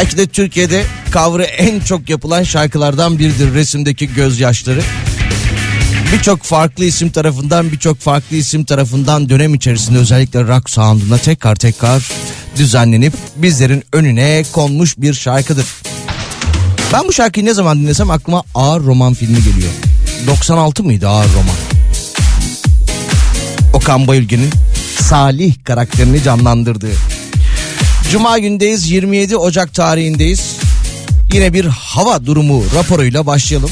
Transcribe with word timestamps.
Belki 0.00 0.16
de 0.16 0.26
Türkiye'de 0.26 0.84
cover'ı 1.12 1.42
en 1.42 1.80
çok 1.80 2.10
yapılan 2.10 2.42
şarkılardan 2.42 3.18
biridir 3.18 3.54
resimdeki 3.54 4.14
gözyaşları. 4.14 4.82
Birçok 6.12 6.42
farklı 6.42 6.84
isim 6.84 7.10
tarafından 7.10 7.72
birçok 7.72 7.98
farklı 7.98 8.36
isim 8.36 8.64
tarafından 8.64 9.28
dönem 9.28 9.54
içerisinde 9.54 9.98
özellikle 9.98 10.42
rock 10.42 10.70
sound'una 10.70 11.18
tekrar 11.18 11.56
tekrar 11.56 12.10
düzenlenip 12.56 13.12
bizlerin 13.36 13.84
önüne 13.92 14.44
konmuş 14.52 14.98
bir 14.98 15.14
şarkıdır. 15.14 15.66
Ben 16.92 17.08
bu 17.08 17.12
şarkıyı 17.12 17.46
ne 17.46 17.54
zaman 17.54 17.78
dinlesem 17.78 18.10
aklıma 18.10 18.42
Ağır 18.54 18.80
Roman 18.80 19.14
filmi 19.14 19.44
geliyor. 19.44 19.72
96 20.26 20.84
mıydı 20.84 21.08
Ağır 21.08 21.28
Roman? 21.28 21.56
Okan 23.72 24.06
Bayülgen'in 24.06 24.50
Salih 25.00 25.54
karakterini 25.64 26.22
canlandırdığı. 26.22 27.09
Cuma 28.10 28.38
gündeyiz 28.38 28.90
27 28.90 29.36
Ocak 29.36 29.74
tarihindeyiz. 29.74 30.56
Yine 31.32 31.52
bir 31.52 31.64
hava 31.64 32.26
durumu 32.26 32.64
raporuyla 32.74 33.26
başlayalım. 33.26 33.70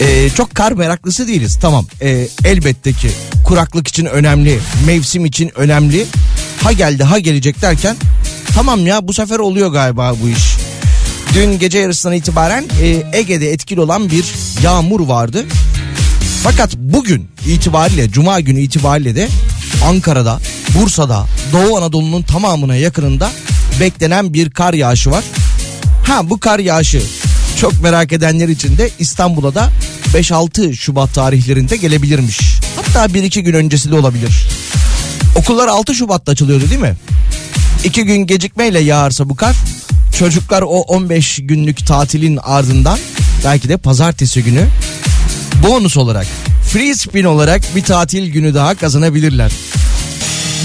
Ee, 0.00 0.28
çok 0.36 0.54
kar 0.54 0.72
meraklısı 0.72 1.28
değiliz 1.28 1.58
tamam. 1.60 1.86
Ee, 2.02 2.28
elbette 2.44 2.92
ki 2.92 3.10
kuraklık 3.44 3.88
için 3.88 4.06
önemli, 4.06 4.58
mevsim 4.86 5.24
için 5.24 5.50
önemli. 5.54 6.06
Ha 6.62 6.72
geldi 6.72 7.04
ha 7.04 7.18
gelecek 7.18 7.62
derken 7.62 7.96
tamam 8.54 8.86
ya 8.86 9.08
bu 9.08 9.12
sefer 9.12 9.38
oluyor 9.38 9.72
galiba 9.72 10.14
bu 10.22 10.28
iş. 10.28 10.56
Dün 11.34 11.58
gece 11.58 11.78
yarısından 11.78 12.16
itibaren 12.16 12.64
e, 12.82 13.02
Ege'de 13.18 13.52
etkili 13.52 13.80
olan 13.80 14.10
bir 14.10 14.24
yağmur 14.62 15.00
vardı. 15.00 15.44
Fakat 16.42 16.76
bugün 16.76 17.28
itibariyle 17.46 18.10
cuma 18.10 18.40
günü 18.40 18.60
itibariyle 18.60 19.16
de 19.16 19.28
Ankara'da, 19.84 20.40
Bursa'da, 20.74 21.26
Doğu 21.52 21.76
Anadolu'nun 21.76 22.22
tamamına 22.22 22.76
yakınında 22.76 23.30
beklenen 23.80 24.34
bir 24.34 24.50
kar 24.50 24.74
yağışı 24.74 25.10
var. 25.10 25.24
Ha 26.06 26.30
bu 26.30 26.40
kar 26.40 26.58
yağışı 26.58 27.02
çok 27.60 27.82
merak 27.82 28.12
edenler 28.12 28.48
için 28.48 28.78
de 28.78 28.90
İstanbul'a 28.98 29.54
da 29.54 29.70
5-6 30.14 30.74
Şubat 30.74 31.14
tarihlerinde 31.14 31.76
gelebilirmiş. 31.76 32.40
Hatta 32.76 33.18
1-2 33.18 33.40
gün 33.40 33.54
öncesi 33.54 33.90
de 33.90 33.94
olabilir. 33.94 34.46
Okullar 35.36 35.68
6 35.68 35.94
Şubat'ta 35.94 36.32
açılıyordu 36.32 36.70
değil 36.70 36.80
mi? 36.80 36.94
2 37.84 38.04
gün 38.04 38.26
gecikmeyle 38.26 38.80
yağarsa 38.80 39.28
bu 39.28 39.36
kar 39.36 39.56
çocuklar 40.18 40.62
o 40.62 40.80
15 40.80 41.40
günlük 41.42 41.86
tatilin 41.86 42.38
ardından 42.42 42.98
belki 43.44 43.68
de 43.68 43.76
pazartesi 43.76 44.44
günü 44.44 44.66
bonus 45.68 45.96
olarak 45.96 46.26
free 46.72 46.94
spin 46.94 47.24
olarak 47.24 47.62
bir 47.76 47.82
tatil 47.82 48.32
günü 48.32 48.54
daha 48.54 48.74
kazanabilirler. 48.74 49.52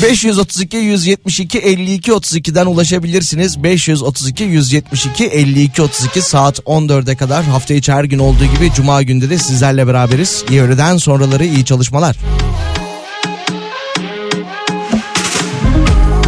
532 0.01 0.77
172 0.77 1.59
52 1.59 2.11
32'den 2.11 2.65
ulaşabilirsiniz. 2.65 3.63
532 3.63 4.43
172 4.43 5.25
52 5.25 5.81
32 5.81 6.21
saat 6.21 6.59
14'e 6.59 7.15
kadar 7.15 7.43
hafta 7.43 7.73
içi 7.73 7.91
her 7.91 8.03
gün 8.03 8.19
olduğu 8.19 8.45
gibi 8.45 8.73
cuma 8.75 9.01
günde 9.01 9.29
de 9.29 9.37
sizlerle 9.37 9.87
beraberiz. 9.87 10.43
İyi 10.49 10.61
öğleden 10.61 10.97
sonraları 10.97 11.45
iyi 11.45 11.65
çalışmalar. 11.65 12.15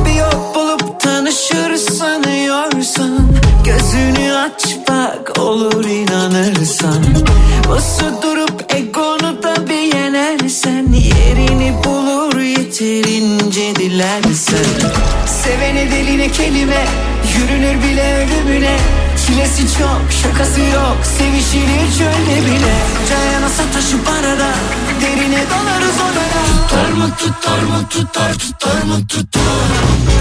Bir 0.06 0.16
yol 0.20 0.56
bulup 0.56 1.00
tanışır 1.00 1.78
sanıyorsan 1.78 3.32
Gözünü 3.66 4.34
aç 4.34 4.78
bak 4.90 5.40
olur 5.40 5.86
inanırsan 5.86 7.04
Bası 7.70 8.06
durup 8.24 8.70
bir 8.74 9.11
yenersen 10.52 10.94
Yerini 10.94 11.74
bulur 11.84 12.40
yeterince 12.40 13.76
dilersen. 13.76 14.66
Sevene 15.26 15.92
deline 15.92 16.32
kelime 16.32 16.86
Yürünür 17.38 17.84
bile 17.84 18.16
ölümüne. 18.18 18.78
Çilesi 19.26 19.78
çok 19.78 20.02
şakası 20.22 20.60
yok 20.60 20.98
Sevişilir 21.18 21.98
çölde 21.98 22.46
bile. 22.46 22.76
Cayana 23.10 23.50
sataşıp 23.50 24.10
arada 24.10 24.50
Derine 25.02 25.44
dalarız 25.50 25.96
odada. 25.96 26.42
Tutar 26.48 26.92
mı 26.92 27.16
tutar 27.18 27.60
mı 27.60 27.90
tutar 27.90 28.34
tutar 28.34 28.84
mı 28.84 29.08
tutar? 29.08 29.42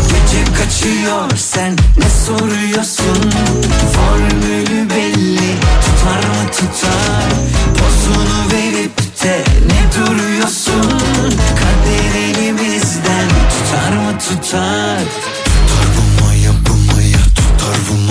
Gece 0.09 0.45
kaçıyor 0.45 1.31
sen 1.37 1.73
ne 1.99 2.11
soruyorsun? 2.27 3.31
Formülü 3.95 4.91
belli 4.91 5.55
tutar 5.85 6.29
mı 6.29 6.51
tutar? 6.51 7.31
Pozunu 7.79 8.53
verip 8.53 9.00
de 9.23 9.45
ne 9.67 10.07
duruyorsun? 10.07 10.83
Kader 11.61 12.15
elimizden 12.21 13.29
tutar 13.29 13.93
mı 13.97 14.19
tutar? 14.19 15.01
Tutar 15.45 15.87
bu 15.97 16.25
maya 16.25 16.51
bu 16.69 16.93
maya 16.93 17.19
tutar 17.37 17.77
bu 17.91 17.95
maya 17.95 18.10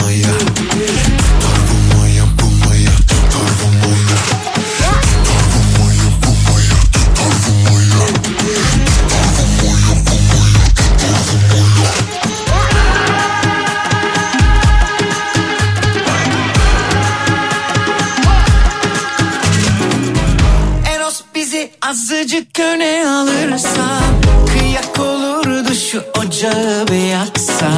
alırsa 23.60 24.00
Kıyak 24.54 25.00
olurdu 25.00 25.76
şu 25.76 26.04
ocağı 26.20 26.88
bir 26.88 27.10
yaksa 27.12 27.72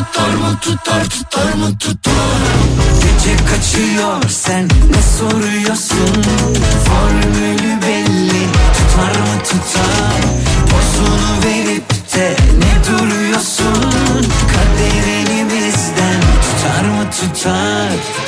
Tutar 0.00 0.34
mı 0.34 0.58
tutar 0.60 1.04
tutar 1.04 1.52
mı 1.52 1.78
tutar? 1.78 2.14
Gece 2.94 3.36
kaçıyor 3.36 4.22
sen 4.28 4.64
ne 4.64 5.02
soruyorsun? 5.18 6.24
Formülü 6.84 7.82
belli 7.82 8.46
tutar 8.76 9.20
mı 9.20 9.42
tutar? 9.44 10.20
Pozunu 10.70 11.44
verip 11.44 11.90
de 12.14 12.36
ne 12.58 12.84
duruyorsun? 12.86 14.30
Kader 14.52 15.08
elimizden 15.08 16.20
tutar 16.20 16.84
mı 16.84 17.10
Tutar 17.10 18.19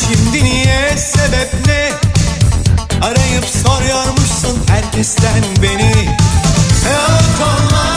şimdi 0.00 0.44
niye 0.44 0.96
sebep 0.96 1.66
ne? 1.66 1.90
Arayıp 3.06 3.44
soruyormuşsun 3.44 4.58
herkesten 4.68 5.44
beni. 5.62 6.16
Olmaz 6.86 7.36
artık 7.40 7.95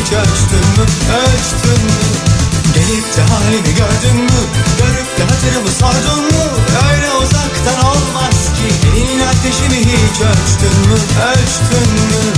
hiç 0.00 0.12
ölçtün 0.12 0.66
mü, 0.76 0.86
ölçtün 1.20 1.84
mü 1.84 1.92
Gelip 2.74 3.16
de 3.16 3.22
halimi 3.22 3.74
gördün 3.74 4.16
mü, 4.24 4.42
görüp 4.78 5.18
de 5.18 5.22
hatırımı 5.22 5.70
sordun 5.80 6.24
mu? 6.24 6.44
Öyle 6.92 7.12
uzaktan 7.12 7.84
olmaz 7.84 8.52
ki, 8.56 8.88
elin 8.96 9.20
ateşimi 9.20 9.78
hiç 9.78 10.20
ölçtün 10.20 10.90
mü, 10.90 10.98
ölçtün 11.30 11.92
mü 11.92 12.32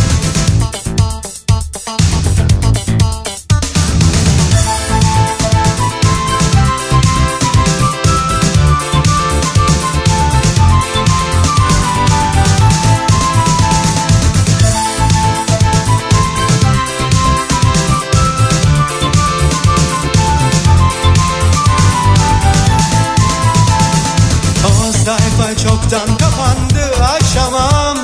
çoktan 25.93 26.17
kapandı 26.17 27.05
aşamam. 27.05 27.99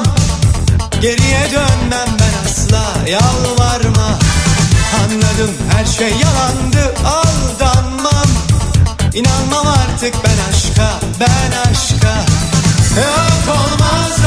Geriye 1.01 1.51
dönmem 1.53 2.09
ben 2.21 2.49
asla 2.49 2.85
yalvarma. 3.11 4.19
Anladım 4.99 5.55
her 5.73 5.87
şey 5.87 6.09
yalandı 6.11 6.95
aldanmam. 7.07 8.29
İnanmam 9.15 9.67
artık 9.67 10.15
ben 10.25 10.53
aşka 10.53 10.91
ben 11.21 11.71
aşka. 11.71 12.15
Yok 12.97 13.57
olmaz 13.57 14.19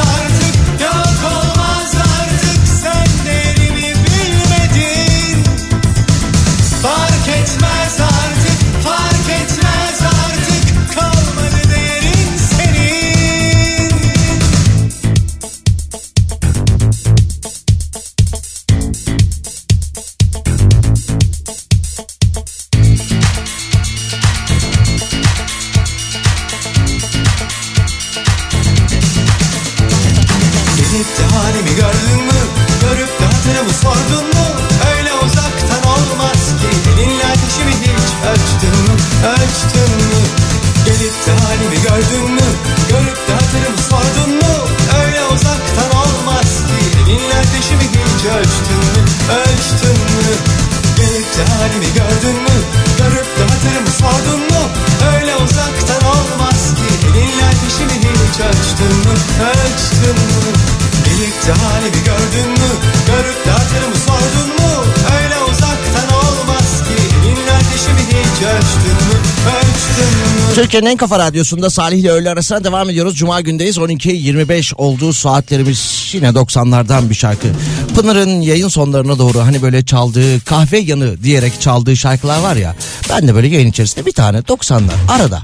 Türkiye'nin 70.72 70.92
en 70.92 70.96
kafa 70.96 71.18
radyosunda 71.18 71.70
Salih 71.70 71.98
ile 71.98 72.10
öğle 72.10 72.30
arasına 72.30 72.64
devam 72.64 72.90
ediyoruz. 72.90 73.16
Cuma 73.16 73.40
gündeyiz 73.40 73.76
12.25 73.76 74.74
olduğu 74.74 75.12
saatlerimiz 75.12 76.10
yine 76.12 76.28
90'lardan 76.28 77.10
bir 77.10 77.14
şarkı. 77.14 77.48
Pınar'ın 77.94 78.40
yayın 78.40 78.68
sonlarına 78.68 79.18
doğru 79.18 79.40
hani 79.40 79.62
böyle 79.62 79.84
çaldığı 79.84 80.40
kahve 80.40 80.78
yanı 80.78 81.22
diyerek 81.22 81.60
çaldığı 81.60 81.96
şarkılar 81.96 82.40
var 82.40 82.56
ya. 82.56 82.76
Ben 83.10 83.28
de 83.28 83.34
böyle 83.34 83.48
yayın 83.48 83.70
içerisinde 83.70 84.06
bir 84.06 84.12
tane 84.12 84.38
90'lar 84.38 84.92
arada 85.08 85.42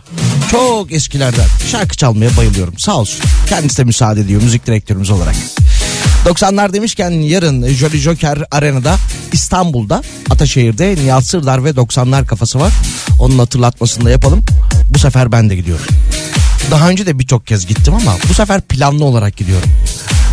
çok 0.51 0.93
eskilerden 0.93 1.47
şarkı 1.71 1.97
çalmaya 1.97 2.37
bayılıyorum. 2.37 2.79
Sağ 2.79 2.97
olsun 2.97 3.25
kendisi 3.49 3.79
de 3.79 3.85
müsaade 3.85 4.21
ediyor 4.21 4.43
müzik 4.43 4.67
direktörümüz 4.67 5.11
olarak. 5.11 5.35
90'lar 6.25 6.73
demişken 6.73 7.11
yarın 7.11 7.69
Jolly 7.69 7.99
Joker 7.99 8.39
Arena'da 8.51 8.97
İstanbul'da 9.33 10.03
Ataşehir'de 10.31 10.97
Nihat 11.05 11.25
Sırdar 11.25 11.65
ve 11.65 11.71
90'lar 11.71 12.27
kafası 12.27 12.61
var. 12.61 12.73
Onun 13.19 13.39
hatırlatmasını 13.39 14.05
da 14.05 14.11
yapalım. 14.11 14.45
Bu 14.99 15.03
sefer 15.03 15.33
ben 15.33 15.51
de 15.51 15.57
gidiyorum. 15.57 15.85
Daha 16.71 16.89
önce 16.89 17.07
de 17.07 17.19
birçok 17.19 17.47
kez 17.47 17.67
gittim 17.67 17.95
ama 17.95 18.17
bu 18.29 18.35
sefer 18.35 18.61
planlı 18.61 19.05
olarak 19.05 19.37
gidiyorum. 19.37 19.69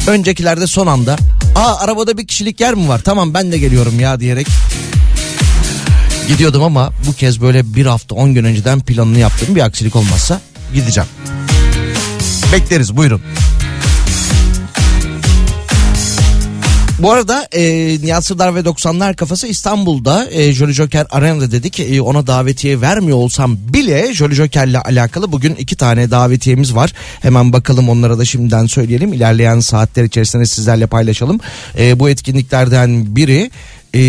Öncekilerde 0.07 0.67
son 0.67 0.87
anda 0.87 1.17
aa 1.55 1.75
arabada 1.79 2.17
bir 2.17 2.27
kişilik 2.27 2.59
yer 2.59 2.73
mi 2.73 2.87
var 2.87 3.01
tamam 3.05 3.33
ben 3.33 3.51
de 3.51 3.57
geliyorum 3.57 3.99
ya 3.99 4.19
diyerek 4.19 4.47
gidiyordum 6.27 6.63
ama 6.63 6.91
bu 7.07 7.13
kez 7.13 7.41
böyle 7.41 7.73
bir 7.73 7.85
hafta 7.85 8.15
10 8.15 8.33
gün 8.33 8.43
önceden 8.43 8.79
planını 8.79 9.19
yaptım 9.19 9.55
bir 9.55 9.61
aksilik 9.61 9.95
olmazsa 9.95 10.41
gideceğim. 10.73 11.09
Bekleriz 12.53 12.97
buyurun. 12.97 13.21
Bu 16.99 17.11
arada 17.11 17.47
e, 17.51 17.61
Nihat 18.01 18.31
ve 18.31 18.59
90'lar 18.59 19.15
kafası 19.15 19.47
İstanbul'da 19.47 20.29
e, 20.31 20.53
Jolly 20.53 20.73
Joker 20.73 21.07
Arena'da 21.11 21.51
dedik. 21.51 21.79
E, 21.79 22.01
ona 22.01 22.27
davetiye 22.27 22.81
vermiyor 22.81 23.17
olsam 23.17 23.57
bile 23.73 24.13
Jolly 24.13 24.35
Joker'le 24.35 24.75
alakalı 24.85 25.31
bugün 25.31 25.55
iki 25.55 25.75
tane 25.75 26.11
davetiyemiz 26.11 26.75
var. 26.75 26.93
Hemen 27.21 27.53
bakalım 27.53 27.89
onlara 27.89 28.17
da 28.17 28.25
şimdiden 28.25 28.65
söyleyelim. 28.65 29.13
İlerleyen 29.13 29.59
saatler 29.59 30.03
içerisinde 30.03 30.45
sizlerle 30.45 30.87
paylaşalım. 30.87 31.39
E, 31.79 31.99
bu 31.99 32.09
etkinliklerden 32.09 33.15
biri 33.15 33.51
e, 33.93 34.01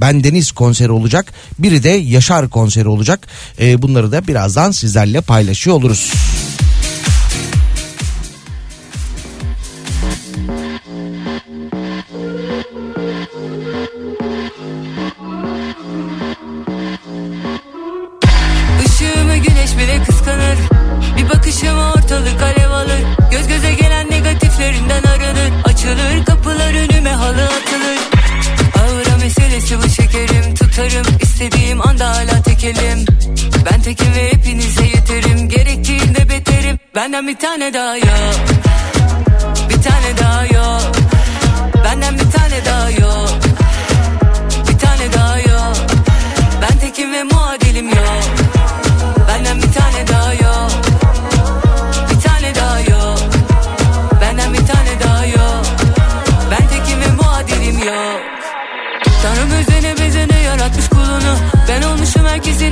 Ben 0.00 0.24
Deniz 0.24 0.52
konseri 0.52 0.92
olacak. 0.92 1.32
Biri 1.58 1.82
de 1.82 1.88
Yaşar 1.88 2.48
konseri 2.48 2.88
olacak. 2.88 3.26
E, 3.60 3.82
bunları 3.82 4.12
da 4.12 4.26
birazdan 4.26 4.70
sizlerle 4.70 5.20
paylaşıyor 5.20 5.76
oluruz. 5.76 6.12
Açılır 25.84 26.24
kapılar 26.24 26.74
önüme 26.74 27.10
halı 27.10 27.44
atılır. 27.44 27.98
Ağıra 28.78 29.16
meselesi 29.16 29.78
bu 29.78 29.88
şekerim 29.88 30.54
Tutarım 30.54 31.06
istediğim 31.20 31.86
anda 31.88 32.10
hala 32.10 32.42
tekelim. 32.42 33.04
Ben 33.70 33.82
tekim 33.82 34.14
ve 34.14 34.32
hepinize 34.32 34.84
yeterim 34.84 35.48
Gerektiğinde 35.48 36.28
beterim. 36.28 36.78
Benden 36.94 37.28
bir 37.28 37.36
tane 37.36 37.74
daha 37.74 37.96
yok 37.96 38.34
Bir 39.68 39.82
tane 39.82 40.18
daha 40.20 40.44
yok. 40.44 40.96
Benden 41.84 42.14
bir 42.14 42.30
tane 42.30 42.64
daha 42.66 42.90
yok 42.90 43.43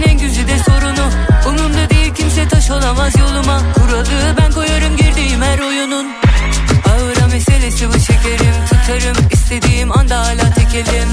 en 0.00 0.18
güzide 0.18 0.58
sorunu. 0.58 1.11
Umumda 1.49 1.90
değil 1.90 2.14
kimse 2.14 2.49
taş 2.49 2.70
olamaz 2.70 3.12
yoluma. 3.18 3.61
Kuralı 3.75 4.37
ben 4.40 4.52
koyarım 4.52 4.96
girdiğim 4.96 5.42
her 5.42 5.58
oyunun. 5.58 6.06
Ağıra 6.87 7.26
meselesi 7.26 7.88
bu 7.88 8.00
şekerim. 8.00 8.54
Tutarım 8.70 9.16
istediğim 9.30 9.92
anda 9.99 10.18
hala 10.18 10.50
tekelim 10.54 11.08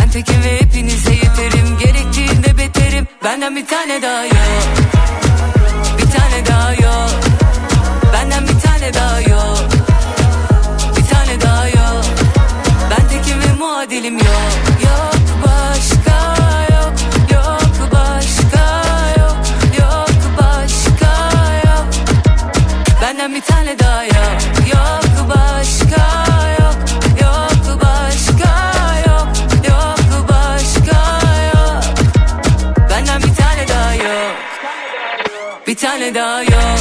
Ben 0.00 0.10
tekim 0.10 0.42
ve 0.44 0.60
hepinize 0.60 1.12
yeterim. 1.12 1.78
Gerektiğinde 1.78 2.58
beterim. 2.58 3.08
Benden 3.24 3.56
bir 3.56 3.66
tane 3.66 4.02
daha 4.02 4.24
yok. 4.24 4.64
Bir 5.98 6.10
tane 6.10 6.46
daha 6.46 6.72
yok. 6.72 7.10
Benden 8.12 8.42
bir 8.48 8.60
tane 8.60 8.94
daha 8.94 9.20
yok. 9.20 9.58
Bir 10.96 11.06
tane 11.14 11.40
daha 11.40 11.68
yok. 11.68 12.04
Ben 12.90 13.08
tekim 13.08 13.40
ve 13.40 13.52
muadilim 13.58 14.18
yok 14.18 14.69
bir 23.40 23.46
tane 23.46 23.78
daha 23.78 24.04
yok 24.04 24.38
Yok 24.72 25.28
başka 25.28 26.26
yok. 26.60 26.76
Yok 27.22 27.80
başka 27.82 28.72
yok. 29.06 29.28
Yok 29.68 30.28
başka 30.28 31.20
yok. 31.54 31.84
Benden 32.90 33.22
bir 33.22 33.34
tane 33.34 33.68
daha 33.68 33.94
yok. 33.94 34.36
Bir 35.66 35.76
tane 35.76 36.14
daha 36.14 36.42
yok. 36.42 36.78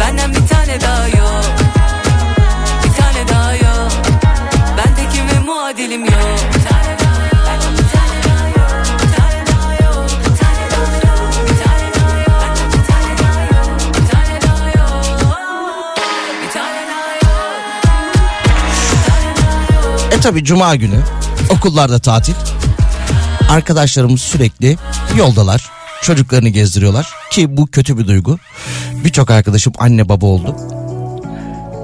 Benden 0.00 0.30
bir 0.30 0.48
tane 0.48 0.80
daha 0.80 1.08
yok. 1.08 1.44
Bir 2.84 3.02
tane 3.02 3.28
daha 3.28 3.54
yok. 3.54 3.92
Ben 4.76 4.94
tekim 4.94 5.28
ve 5.28 5.38
muadilim 5.46 6.04
yok 6.04 6.37
E 20.18 20.20
tabi 20.20 20.44
cuma 20.44 20.76
günü 20.76 21.00
okullarda 21.50 21.98
tatil. 21.98 22.32
Arkadaşlarımız 23.50 24.20
sürekli 24.20 24.76
yoldalar. 25.16 25.70
Çocuklarını 26.02 26.48
gezdiriyorlar 26.48 27.08
ki 27.30 27.56
bu 27.56 27.66
kötü 27.66 27.98
bir 27.98 28.06
duygu. 28.06 28.38
Birçok 29.04 29.30
arkadaşım 29.30 29.72
anne 29.78 30.08
baba 30.08 30.26
oldu. 30.26 30.56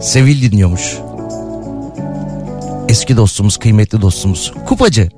Sevil 0.02 0.42
dinliyormuş. 0.42 0.98
Eski 2.88 3.16
dostumuz, 3.16 3.56
kıymetli 3.56 4.02
dostumuz. 4.02 4.52
Kupacı. 4.66 5.08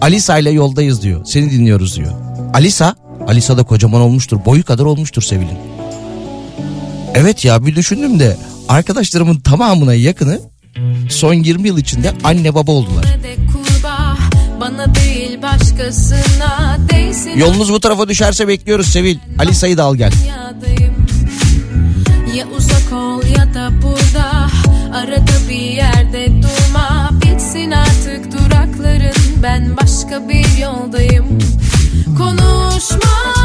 Alisa 0.00 0.38
ile 0.38 0.50
yoldayız 0.50 1.02
diyor. 1.02 1.24
Seni 1.24 1.50
dinliyoruz 1.50 1.96
diyor. 1.96 2.12
Alisa, 2.54 2.94
Alisa 3.28 3.56
da 3.56 3.62
kocaman 3.62 4.00
olmuştur. 4.00 4.44
Boyu 4.46 4.64
kadar 4.64 4.84
olmuştur 4.84 5.22
Sevil'in. 5.22 5.58
Evet 7.14 7.44
ya 7.44 7.66
bir 7.66 7.76
düşündüm 7.76 8.20
de 8.20 8.36
arkadaşlarımın 8.68 9.40
tamamına 9.40 9.94
yakını 9.94 10.51
son 11.08 11.34
20 11.34 11.68
yıl 11.68 11.78
içinde 11.78 12.12
anne 12.24 12.54
baba 12.54 12.72
oldular. 12.72 13.04
Yolunuz 17.36 17.72
bu 17.72 17.80
tarafa 17.80 18.08
düşerse 18.08 18.48
bekliyoruz 18.48 18.86
Sevil. 18.86 19.18
Alisa'yı 19.38 19.76
da 19.76 19.84
al 19.84 19.94
gel. 19.96 20.12
Ya 22.36 22.46
uzak 22.56 22.92
ol 22.92 23.22
ya 23.38 23.54
da 23.54 23.70
burada 23.82 24.48
arada 24.94 25.48
bir 25.48 25.54
yerde 25.54 26.28
durma 26.42 27.10
bitsin 27.12 27.70
artık 27.70 28.32
durakların 28.32 29.42
ben 29.42 29.76
başka 29.76 30.28
bir 30.28 30.58
yoldayım 30.62 31.26
konuşma 32.18 33.41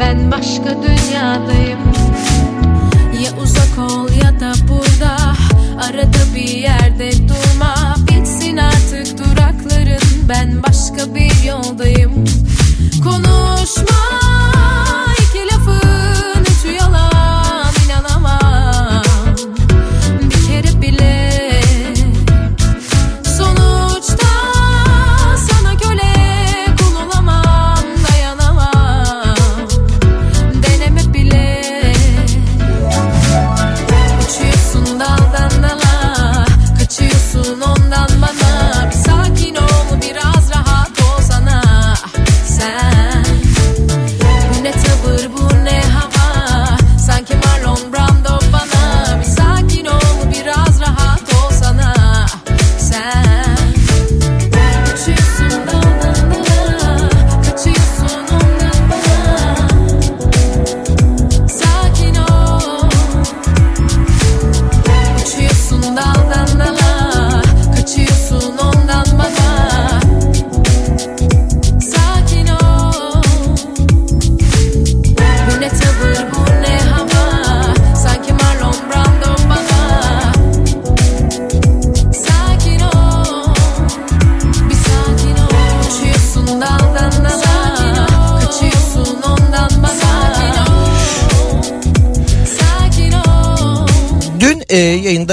Ben 0.00 0.30
başka 0.30 0.82
dünyadayım. 0.82 1.78
Ya 3.24 3.42
uzak 3.42 3.78
ol 3.78 4.09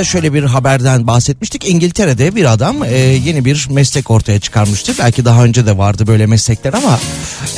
şöyle 0.08 0.34
bir 0.34 0.44
haberden 0.44 1.08
bahsetmiştik. 1.08 1.70
İngiltere'de 1.70 2.36
bir 2.36 2.52
adam 2.54 2.84
e, 2.84 2.98
yeni 2.98 3.46
bir 3.46 3.68
meslek 3.70 4.12
ortaya 4.12 4.40
çıkarmıştı. 4.40 4.94
Belki 5.00 5.26
daha 5.26 5.44
önce 5.44 5.66
de 5.66 5.78
vardı 5.78 6.08
böyle 6.08 6.26
meslekler 6.26 6.74
ama 6.74 7.00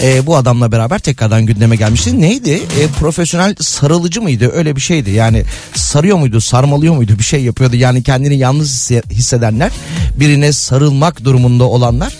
e, 0.03 0.25
bu 0.25 0.35
adamla 0.35 0.71
beraber 0.71 0.99
tekrardan 0.99 1.45
gündeme 1.45 1.75
gelmişti. 1.75 2.21
Neydi? 2.21 2.51
E, 2.51 2.87
profesyonel 2.99 3.55
sarılıcı 3.59 4.21
mıydı? 4.21 4.51
Öyle 4.55 4.75
bir 4.75 4.81
şeydi. 4.81 5.11
Yani 5.11 5.43
sarıyor 5.73 6.17
muydu, 6.17 6.41
sarmalıyor 6.41 6.95
muydu? 6.95 7.13
Bir 7.19 7.23
şey 7.23 7.43
yapıyordu. 7.43 7.75
Yani 7.75 8.03
kendini 8.03 8.37
yalnız 8.37 8.69
hisse- 8.73 9.03
hissedenler, 9.11 9.71
birine 10.19 10.53
sarılmak 10.53 11.23
durumunda 11.23 11.63
olanlar 11.63 12.13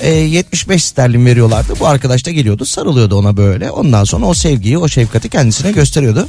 e, 0.00 0.10
75 0.14 0.84
sterlin 0.84 1.26
veriyorlardı. 1.26 1.74
Bu 1.80 1.86
arkadaş 1.86 2.26
da 2.26 2.30
geliyordu 2.30 2.64
sarılıyordu 2.64 3.16
ona 3.18 3.36
böyle. 3.36 3.70
Ondan 3.70 4.04
sonra 4.04 4.26
o 4.26 4.34
sevgiyi 4.34 4.78
o 4.78 4.88
şefkati 4.88 5.28
kendisine 5.28 5.72
gösteriyordu. 5.72 6.28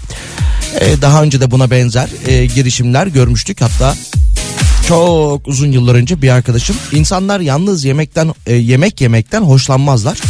E, 0.80 1.02
daha 1.02 1.24
önce 1.24 1.42
de 1.42 1.52
buna 1.52 1.72
benzer 1.72 2.10
e, 2.28 2.46
girişimler 2.46 3.08
görmüştük. 3.08 3.62
Hatta 3.62 3.96
çok 4.88 5.48
uzun 5.48 5.72
yıllar 5.72 5.96
önce 5.96 6.22
bir 6.22 6.30
arkadaşım 6.30 6.76
insanlar 6.92 7.40
yalnız 7.40 7.86
yemekten 7.86 8.34
e, 8.48 8.56
yemek 8.56 9.02
yemekten 9.02 9.42
hoşlanmazlar. 9.42 10.22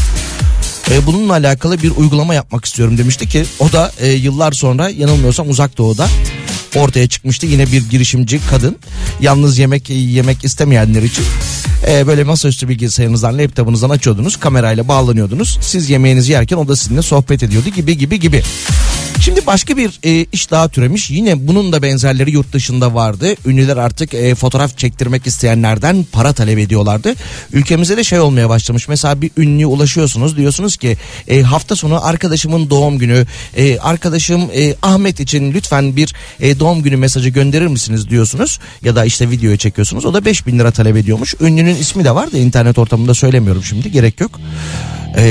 E, 0.91 1.05
bununla 1.05 1.33
alakalı 1.33 1.81
bir 1.81 1.91
uygulama 1.91 2.33
yapmak 2.33 2.65
istiyorum 2.65 2.97
demişti 2.97 3.27
ki 3.29 3.45
o 3.59 3.71
da 3.71 3.91
e, 3.99 4.07
yıllar 4.07 4.51
sonra 4.51 4.89
yanılmıyorsam 4.89 5.49
uzak 5.49 5.77
doğuda 5.77 6.07
ortaya 6.75 7.07
çıkmıştı. 7.07 7.45
Yine 7.45 7.71
bir 7.71 7.89
girişimci 7.89 8.39
kadın 8.49 8.77
yalnız 9.21 9.57
yemek 9.57 9.89
yemek 9.89 10.45
istemeyenler 10.45 11.03
için 11.03 11.25
e, 11.87 12.07
böyle 12.07 12.23
masaüstü 12.23 12.69
bilgisayarınızdan 12.69 13.37
laptopunuzdan 13.37 13.89
açıyordunuz 13.89 14.37
kamerayla 14.37 14.87
bağlanıyordunuz. 14.87 15.57
Siz 15.61 15.89
yemeğinizi 15.89 16.31
yerken 16.31 16.57
o 16.57 16.67
da 16.67 16.75
sizinle 16.75 17.01
sohbet 17.01 17.43
ediyordu 17.43 17.69
gibi 17.69 17.97
gibi 17.97 18.19
gibi. 18.19 18.43
Şimdi 19.23 19.45
başka 19.45 19.77
bir 19.77 19.99
e, 20.03 20.25
iş 20.31 20.51
daha 20.51 20.67
türemiş. 20.67 21.09
Yine 21.09 21.47
bunun 21.47 21.71
da 21.71 21.81
benzerleri 21.81 22.31
yurt 22.31 22.53
dışında 22.53 22.95
vardı. 22.95 23.35
Ünlüler 23.45 23.77
artık 23.77 24.13
e, 24.13 24.35
fotoğraf 24.35 24.77
çektirmek 24.77 25.27
isteyenlerden 25.27 26.05
para 26.11 26.33
talep 26.33 26.59
ediyorlardı. 26.59 27.13
Ülkemizde 27.53 27.97
de 27.97 28.03
şey 28.03 28.19
olmaya 28.19 28.49
başlamış. 28.49 28.87
Mesela 28.87 29.21
bir 29.21 29.31
ünlüye 29.37 29.65
ulaşıyorsunuz. 29.65 30.37
Diyorsunuz 30.37 30.77
ki 30.77 30.97
e, 31.27 31.41
hafta 31.41 31.75
sonu 31.75 32.05
arkadaşımın 32.05 32.69
doğum 32.69 32.97
günü. 32.97 33.25
E, 33.57 33.79
arkadaşım 33.79 34.41
e, 34.55 34.75
Ahmet 34.81 35.19
için 35.19 35.53
lütfen 35.53 35.95
bir 35.95 36.13
e, 36.39 36.59
doğum 36.59 36.83
günü 36.83 36.97
mesajı 36.97 37.29
gönderir 37.29 37.67
misiniz 37.67 38.09
diyorsunuz. 38.09 38.59
Ya 38.81 38.95
da 38.95 39.05
işte 39.05 39.29
videoyu 39.29 39.57
çekiyorsunuz. 39.57 40.05
O 40.05 40.13
da 40.13 40.25
5000 40.25 40.59
lira 40.59 40.71
talep 40.71 40.97
ediyormuş. 40.97 41.35
Ünlünün 41.41 41.75
ismi 41.75 42.03
de 42.03 42.15
var 42.15 42.31
da 42.31 42.37
internet 42.37 42.77
ortamında 42.77 43.13
söylemiyorum 43.13 43.63
şimdi. 43.63 43.91
Gerek 43.91 44.19
yok. 44.19 44.39
E, 45.17 45.23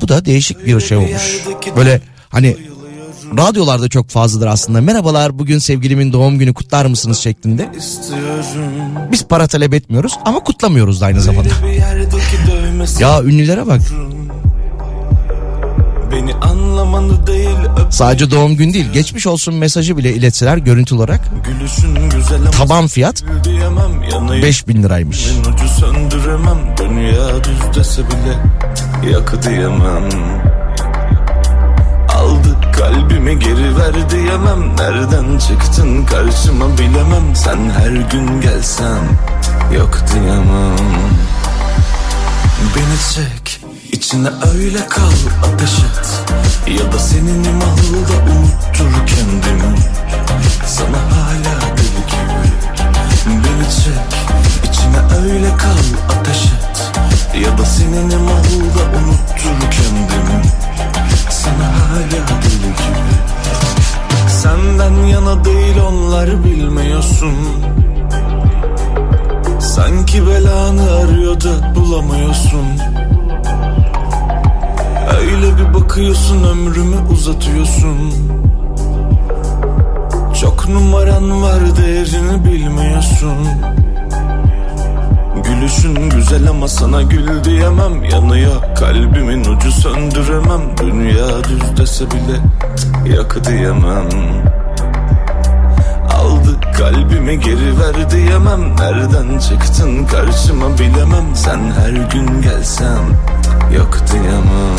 bu 0.00 0.08
da 0.08 0.24
değişik 0.24 0.66
bir 0.66 0.80
şey 0.80 0.96
olmuş. 0.96 1.40
Böyle 1.76 2.00
hani 2.30 2.56
radyolarda 3.38 3.88
çok 3.88 4.08
fazladır 4.08 4.46
aslında. 4.46 4.80
Merhabalar 4.80 5.38
bugün 5.38 5.58
sevgilimin 5.58 6.12
doğum 6.12 6.38
günü 6.38 6.54
kutlar 6.54 6.86
mısınız 6.86 7.18
şeklinde. 7.18 7.68
Biz 9.12 9.24
para 9.24 9.46
talep 9.46 9.74
etmiyoruz 9.74 10.12
ama 10.24 10.40
kutlamıyoruz 10.40 11.00
da 11.00 11.06
aynı 11.06 11.20
zamanda. 11.20 11.48
Ya 13.00 13.22
ünlülere 13.22 13.66
bak. 13.66 13.80
Beni 16.12 16.34
anlamanı 16.34 17.26
değil 17.26 17.48
Sadece 17.90 18.30
doğum 18.30 18.56
gün 18.56 18.74
değil 18.74 18.92
geçmiş 18.92 19.26
olsun 19.26 19.54
mesajı 19.54 19.96
bile 19.96 20.14
iletseler 20.14 20.56
görüntü 20.56 20.94
olarak 20.94 21.20
taban 22.58 22.86
fiyat 22.86 23.24
diyemem 23.44 24.02
yanayım 24.12 24.42
5000 24.42 24.82
liraymış. 24.82 25.26
Ucu 25.40 25.68
söndüremem 25.68 26.58
Dünya 26.78 27.44
düz 27.44 27.78
dese 27.78 28.02
bile 28.02 28.36
Yakı 29.12 29.42
diyemem 29.42 30.08
kalbimi 32.82 33.38
geri 33.38 33.76
ver 33.78 34.10
diyemem. 34.10 34.76
Nereden 34.78 35.38
çıktın 35.38 36.04
karşıma 36.04 36.78
bilemem. 36.78 37.36
Sen 37.36 37.70
her 37.70 37.90
gün 37.90 38.40
gelsen 38.40 38.98
Yok 39.74 39.98
diyemem. 40.12 40.76
Beni 42.76 42.98
çek 43.14 43.60
içine 43.92 44.28
öyle 44.54 44.88
kal 44.88 45.12
ateş 45.44 45.78
et. 45.78 46.24
Ya 46.78 46.92
da 46.92 46.98
senin 46.98 47.44
imalda 47.44 48.32
unuttur 48.32 49.06
kendimi. 49.06 49.78
Sana 50.66 50.98
hala 50.98 51.60
deli 51.76 52.02
gibi. 52.10 52.52
Beni 53.26 53.68
çek 53.70 54.18
içine 54.70 55.22
öyle 55.22 55.56
kal 55.56 56.16
ateş 56.18 56.44
et. 56.44 56.92
Ya 57.44 57.58
da 57.58 57.64
senin 57.64 58.10
imalda 58.10 58.82
unuttur 58.98 59.70
kendimi 59.70 60.52
Sana 61.32 61.68
hala 61.88 62.28
deli 62.42 62.68
gibi. 62.68 63.14
Senden 64.28 65.06
yana 65.06 65.44
değil 65.44 65.76
onlar 65.88 66.44
bilmiyorsun. 66.44 67.34
Sanki 69.60 70.26
belanı 70.26 70.92
arıyor 70.92 71.40
da 71.40 71.74
bulamıyorsun. 71.74 72.66
Öyle 75.20 75.56
bir 75.58 75.74
bakıyorsun 75.74 76.44
ömrümü 76.44 76.96
uzatıyorsun. 77.12 77.98
Çok 80.40 80.68
numaran 80.68 81.42
var 81.42 81.76
değerini 81.76 82.44
bilmiyorsun 82.44 83.36
Gülüşün 85.52 86.10
güzel 86.10 86.48
ama 86.48 86.68
sana 86.68 87.02
gül 87.02 87.44
diyemem. 87.44 88.04
Yanıyor 88.04 88.76
kalbimin 88.78 89.44
ucu 89.44 89.72
söndüremem. 89.72 90.60
Dünya 90.80 91.44
düz 91.44 91.76
dese 91.76 92.04
bile 92.10 92.40
yakı 93.16 93.44
diyemem. 93.44 94.08
Aldı 96.10 96.60
kalbimi 96.78 97.40
geri 97.40 97.80
ver 97.80 98.10
diyemem. 98.10 98.76
Nereden 98.76 99.38
çıktın 99.38 100.06
karşıma 100.06 100.78
bilemem. 100.78 101.26
Sen 101.34 101.72
her 101.80 101.92
gün 101.92 102.42
gelsen 102.42 103.02
yok 103.76 103.98
diyemem. 104.12 104.78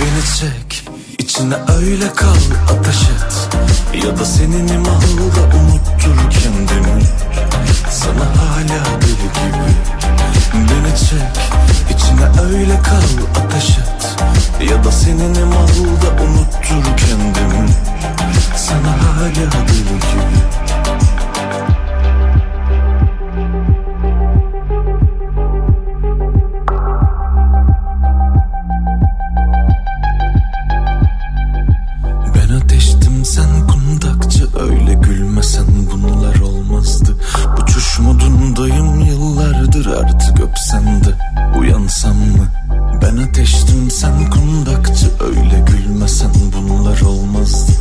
Beni 0.00 0.24
çek 0.40 0.88
içine 1.18 1.54
öyle 1.78 2.12
kal 2.14 2.36
ateş 2.70 3.02
et. 3.02 3.48
Ya 4.04 4.18
da 4.18 4.24
sana 7.90 8.26
hala 8.36 9.00
deli 9.00 9.12
gibi 9.12 9.72
Beni 10.54 10.96
çek 10.96 11.36
içine 11.90 12.46
öyle 12.48 12.82
kal 12.82 13.42
ateş 13.44 13.70
et. 13.70 14.16
Ya 14.70 14.84
da 14.84 14.92
senin 14.92 15.46
malda 15.46 16.22
unuttur 16.22 16.84
kendimi. 16.96 17.68
Sana 18.56 18.92
hala 18.92 19.52
deli 19.68 19.84
gibi 19.84 20.65
yıllardır 39.00 39.86
artık 39.86 40.40
öpsem 40.40 41.04
de. 41.04 41.14
Uyansam 41.58 42.16
mı? 42.16 42.48
Ben 43.02 43.16
ateştim 43.16 43.90
sen 43.90 44.30
kundakçı. 44.30 45.06
Öyle 45.20 45.64
gülmesen 45.66 46.30
bunlar 46.56 47.00
olmazdı 47.00 47.72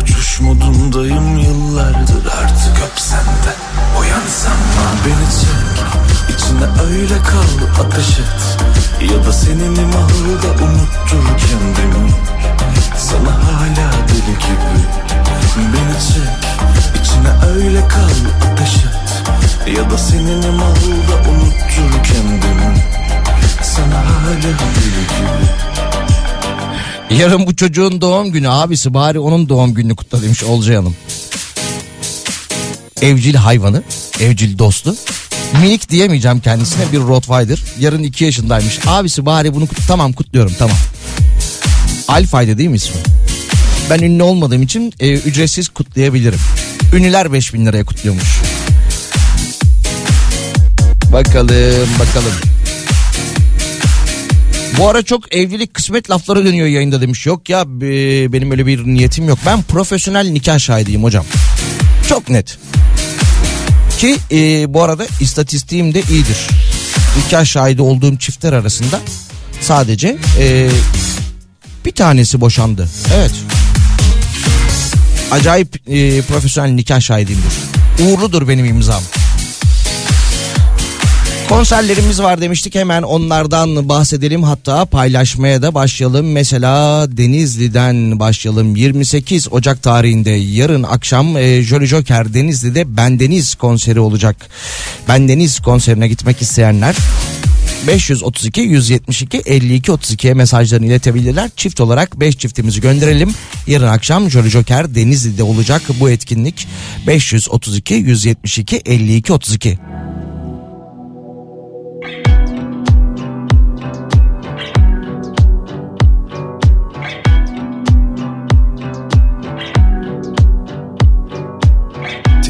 Uçuş 0.00 0.40
modundayım 0.40 1.38
yıllardır 1.38 2.26
artık 2.42 2.84
öpsem 2.92 3.18
de. 3.18 3.52
Uyansam 4.00 4.52
mı? 4.52 4.82
Beni 5.06 5.30
çek 5.40 6.36
içine 6.36 6.86
öyle 6.90 7.14
kal 7.22 7.84
ateş 7.84 8.18
et. 8.18 8.58
Ya 9.12 9.26
da 9.26 9.32
senin 9.32 9.76
imahı 9.76 10.42
da 10.42 10.64
unuttur 10.64 11.38
kendimi? 11.38 12.10
Sana 12.98 13.30
hala 13.30 13.92
deli 14.08 14.34
gibi. 14.38 14.80
Beni 15.56 16.00
çek 16.08 17.02
içine 17.02 17.54
öyle 17.54 17.88
kal 17.88 18.50
ateş 18.52 18.76
et 18.76 18.89
Ya 19.66 19.90
da 19.90 19.98
senin 19.98 20.42
imahı 20.42 20.90
da 20.90 21.30
unuttur 21.30 22.04
kendimi 22.04 22.74
Sana 23.62 23.94
hala 23.94 24.42
deli 24.42 24.50
gibi 25.10 25.46
Yarın 27.22 27.46
bu 27.46 27.56
çocuğun 27.56 28.00
doğum 28.00 28.32
günü 28.32 28.48
abisi 28.48 28.94
bari 28.94 29.18
onun 29.18 29.48
doğum 29.48 29.74
gününü 29.74 29.96
kutla 29.96 30.22
demiş 30.22 30.44
Olcay 30.44 30.76
Hanım. 30.76 30.96
Evcil 33.02 33.34
hayvanı, 33.34 33.82
evcil 34.20 34.58
dostu. 34.58 34.96
Minik 35.62 35.90
diyemeyeceğim 35.90 36.40
kendisine 36.40 36.92
bir 36.92 36.98
Rottweiler. 36.98 37.62
Yarın 37.80 38.02
2 38.02 38.24
yaşındaymış. 38.24 38.78
Abisi 38.86 39.26
bari 39.26 39.54
bunu 39.54 39.66
kut 39.66 39.78
tamam 39.88 40.12
kutluyorum 40.12 40.52
tamam. 40.58 40.76
Alfa'ydı 42.08 42.58
değil 42.58 42.68
mi 42.68 42.76
ismi? 42.76 43.00
Ben 43.90 43.98
ünlü 43.98 44.22
olmadığım 44.22 44.62
için 44.62 44.92
e, 45.00 45.12
ücretsiz 45.12 45.68
kutlayabilirim. 45.68 46.40
Ünlüler 46.94 47.32
5000 47.32 47.66
liraya 47.66 47.84
kutluyormuş. 47.84 48.40
Bakalım 51.12 51.88
bakalım. 52.00 52.32
Bu 54.78 54.88
ara 54.88 55.02
çok 55.02 55.34
evlilik 55.34 55.74
kısmet 55.74 56.10
lafları 56.10 56.44
dönüyor 56.46 56.66
yayında 56.66 57.00
demiş. 57.00 57.26
Yok 57.26 57.48
ya 57.48 57.64
be- 57.80 58.32
benim 58.32 58.50
öyle 58.50 58.66
bir 58.66 58.84
niyetim 58.84 59.28
yok. 59.28 59.38
Ben 59.46 59.62
profesyonel 59.62 60.28
nikah 60.28 60.58
şahidiyim 60.58 61.02
hocam. 61.02 61.24
Çok 62.08 62.28
net. 62.28 62.58
Ki 63.98 64.16
e, 64.32 64.74
bu 64.74 64.82
arada 64.82 65.06
istatistiğim 65.20 65.94
de 65.94 66.02
iyidir. 66.10 66.36
Nikah 67.16 67.44
şahidi 67.44 67.82
olduğum 67.82 68.18
çiftler 68.18 68.52
arasında 68.52 69.00
sadece 69.60 70.16
e, 70.38 70.68
bir 71.86 71.92
tanesi 71.92 72.40
boşandı. 72.40 72.88
Evet. 73.14 73.32
Acayip 75.30 75.76
e, 75.90 76.22
profesyonel 76.22 76.70
nikah 76.70 77.00
şahidiyimdir. 77.00 77.52
Uğurludur 78.02 78.48
benim 78.48 78.64
imzam. 78.64 79.02
Konserlerimiz 81.50 82.22
var 82.22 82.40
demiştik 82.40 82.74
hemen 82.74 83.02
onlardan 83.02 83.88
bahsedelim 83.88 84.42
hatta 84.42 84.84
paylaşmaya 84.84 85.62
da 85.62 85.74
başlayalım. 85.74 86.32
Mesela 86.32 87.06
Denizli'den 87.16 88.20
başlayalım 88.20 88.76
28 88.76 89.52
Ocak 89.52 89.82
tarihinde 89.82 90.30
yarın 90.30 90.82
akşam 90.82 91.36
e, 91.36 91.62
Jolly 91.62 91.86
Joker 91.86 92.34
Denizli'de 92.34 92.96
Bendeniz 92.96 93.54
konseri 93.54 94.00
olacak. 94.00 94.36
Bendeniz 95.08 95.60
konserine 95.60 96.08
gitmek 96.08 96.42
isteyenler 96.42 96.96
532 97.86 98.60
172 98.60 99.38
52 99.38 99.92
32'ye 99.92 100.34
mesajlarını 100.34 100.86
iletebilirler. 100.86 101.50
Çift 101.56 101.80
olarak 101.80 102.20
5 102.20 102.38
çiftimizi 102.38 102.80
gönderelim. 102.80 103.34
Yarın 103.66 103.88
akşam 103.88 104.30
Jolly 104.30 104.50
Joker 104.50 104.94
Denizli'de 104.94 105.42
olacak 105.42 105.82
bu 106.00 106.10
etkinlik. 106.10 106.68
532 107.06 107.94
172 107.94 108.82
52 108.86 109.32
32. 109.32 109.78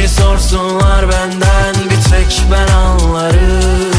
Seni 0.00 0.08
sorsunlar 0.08 1.08
benden 1.08 1.74
bir 1.74 2.10
tek 2.10 2.42
ben 2.52 2.72
anlarım. 2.72 3.90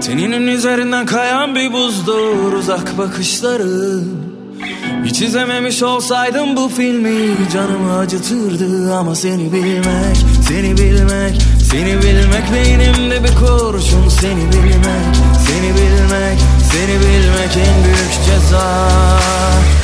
Teninin 0.00 0.46
üzerinden 0.46 1.06
kayan 1.06 1.54
bir 1.54 1.72
buzdur 1.72 2.52
uzak 2.52 2.98
bakışları 2.98 4.17
Hiç 5.08 5.22
izlememiş 5.22 5.82
olsaydım 5.82 6.56
bu 6.56 6.68
filmi 6.68 7.50
canımı 7.52 7.98
acıtırdı 7.98 8.94
Ama 8.94 9.14
seni 9.14 9.52
bilmek, 9.52 10.16
seni 10.48 10.76
bilmek, 10.76 11.42
seni 11.70 12.02
bilmek 12.02 12.52
Beynimde 12.52 13.24
bir 13.24 13.34
kurşun 13.34 14.08
seni 14.08 14.52
bilmek, 14.52 15.14
seni 15.46 15.74
bilmek, 15.74 16.38
seni 16.72 17.00
bilmek 17.00 17.56
en 17.56 17.84
büyük 17.84 18.12
ceza. 18.26 18.88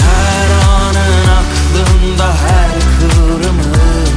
Her 0.01 0.49
anın 0.71 1.29
aklımda 1.41 2.27
her 2.27 2.71
kıvrımın 2.99 4.09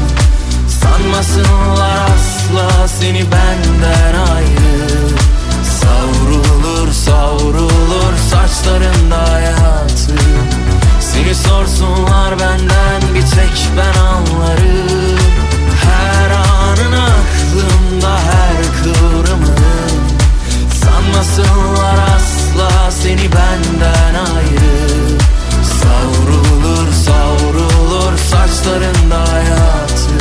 Sanmasınlar 0.67 1.97
asla 1.97 2.87
seni 2.87 3.23
benden 3.31 4.15
ayrı. 4.33 5.07
Savrulur 5.63 6.91
savrulur 6.91 8.13
saçlarında 8.31 9.31
hayatı 9.31 10.37
Seni 11.27 11.35
sorsunlar 11.35 12.39
benden 12.39 13.15
bir 13.15 13.21
tek 13.21 13.69
ben 13.77 14.01
anlarım. 14.01 15.17
Her 15.83 16.29
anın 16.31 16.91
aklımda 16.91 18.19
her 18.19 18.83
kıvrımın 18.83 19.91
Sanmasınlar 20.73 21.97
asla 22.15 22.91
seni 22.91 23.23
benden 23.31 24.13
ayrı. 24.13 25.17
Savrulur 25.63 26.93
savrulur 26.93 28.17
saçlarında 28.17 29.33
hayatı. 29.33 30.17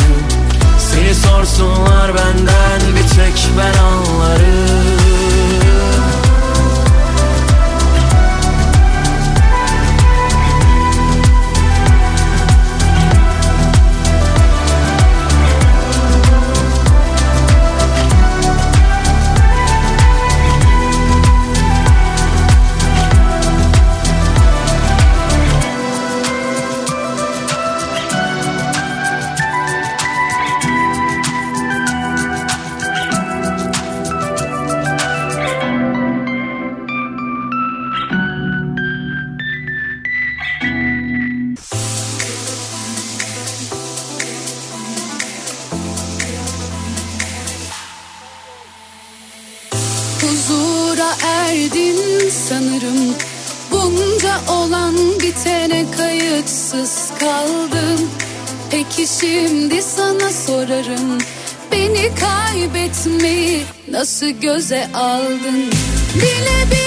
Seni 0.78 1.14
sorsunlar 1.14 2.14
benden 2.14 2.80
bir 2.96 3.08
tek 3.16 3.48
ben 3.58 3.78
anlarım 3.78 4.95
Nasıl 64.16 64.40
göze 64.40 64.88
aldın. 64.94 65.70
Bile 66.14 66.70
bile 66.70 66.85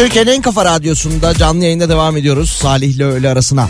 Türkiye'nin 0.00 0.30
en 0.30 0.42
kafa 0.42 0.64
radyosunda 0.64 1.34
canlı 1.34 1.64
yayında 1.64 1.88
devam 1.88 2.16
ediyoruz. 2.16 2.50
Salih 2.50 2.94
ile 2.94 3.04
öğle 3.04 3.28
arasına. 3.28 3.68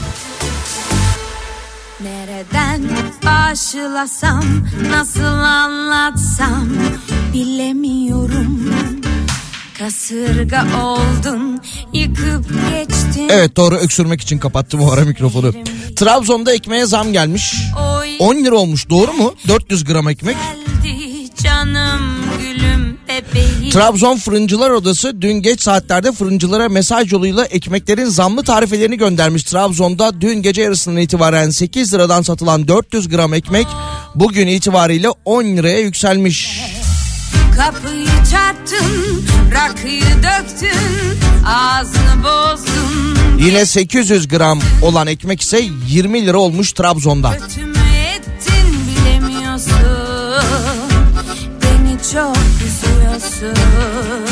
Nereden 2.00 2.82
başlasam, 3.24 4.44
nasıl 4.90 5.22
anlatsam 5.24 6.68
bilemiyorum. 7.32 8.70
Kasırga 9.78 10.66
oldun, 10.82 11.60
yıkıp 11.92 12.44
geçtin. 12.70 13.28
Evet 13.28 13.56
doğru 13.56 13.74
öksürmek 13.74 14.20
için 14.20 14.38
kapattım 14.38 14.80
o 14.80 14.92
ara 14.92 15.00
mikrofonu. 15.04 15.52
Trabzon'da 15.96 16.52
ekmeğe 16.52 16.86
zam 16.86 17.12
gelmiş. 17.12 17.54
10 18.18 18.36
lira 18.36 18.56
olmuş 18.56 18.90
doğru 18.90 19.12
mu? 19.12 19.34
400 19.48 19.84
gram 19.84 20.08
ekmek. 20.08 20.36
Trabzon 23.70 24.16
Fırıncılar 24.16 24.70
Odası 24.70 25.22
dün 25.22 25.32
geç 25.32 25.62
saatlerde 25.62 26.12
fırıncılara 26.12 26.68
mesaj 26.68 27.12
yoluyla 27.12 27.44
ekmeklerin 27.44 28.04
zamlı 28.04 28.44
tarifelerini 28.44 28.96
göndermiş. 28.96 29.42
Trabzon'da 29.42 30.20
dün 30.20 30.42
gece 30.42 30.62
yarısından 30.62 31.00
itibaren 31.00 31.50
8 31.50 31.94
liradan 31.94 32.22
satılan 32.22 32.68
400 32.68 33.08
gram 33.08 33.34
ekmek 33.34 33.66
bugün 34.14 34.46
itibariyle 34.46 35.08
10 35.24 35.44
liraya 35.44 35.80
yükselmiş. 35.80 36.60
Kapıyı 37.56 38.06
çarptın, 38.30 39.24
rakıyı 39.54 40.02
döktün, 40.02 41.18
ağzını 41.46 42.24
bozdun. 42.24 43.18
Yine 43.38 43.66
800 43.66 44.28
gram 44.28 44.60
olan 44.82 45.06
ekmek 45.06 45.40
ise 45.40 45.62
20 45.88 46.26
lira 46.26 46.38
olmuş 46.38 46.72
Trabzon'da. 46.72 47.36
Kötü 47.38 47.64
mü 47.66 47.78
ettin 48.16 48.74
bilemiyorsun. 48.86 49.99
着 53.40 54.29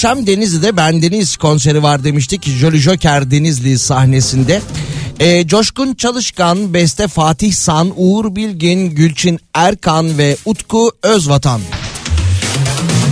akşam 0.00 0.26
Denizli'de 0.26 0.76
Ben 0.76 1.02
Deniz 1.02 1.36
konseri 1.36 1.82
var 1.82 2.04
demiştik. 2.04 2.44
Jolly 2.44 2.78
Joker 2.78 3.30
Denizli 3.30 3.78
sahnesinde. 3.78 4.60
Ee, 5.20 5.46
Coşkun 5.46 5.94
Çalışkan, 5.94 6.74
Beste 6.74 7.08
Fatih 7.08 7.52
San, 7.52 7.92
Uğur 7.96 8.36
Bilgin, 8.36 8.90
Gülçin 8.90 9.38
Erkan 9.54 10.18
ve 10.18 10.36
Utku 10.44 10.92
Özvatan. 11.02 11.60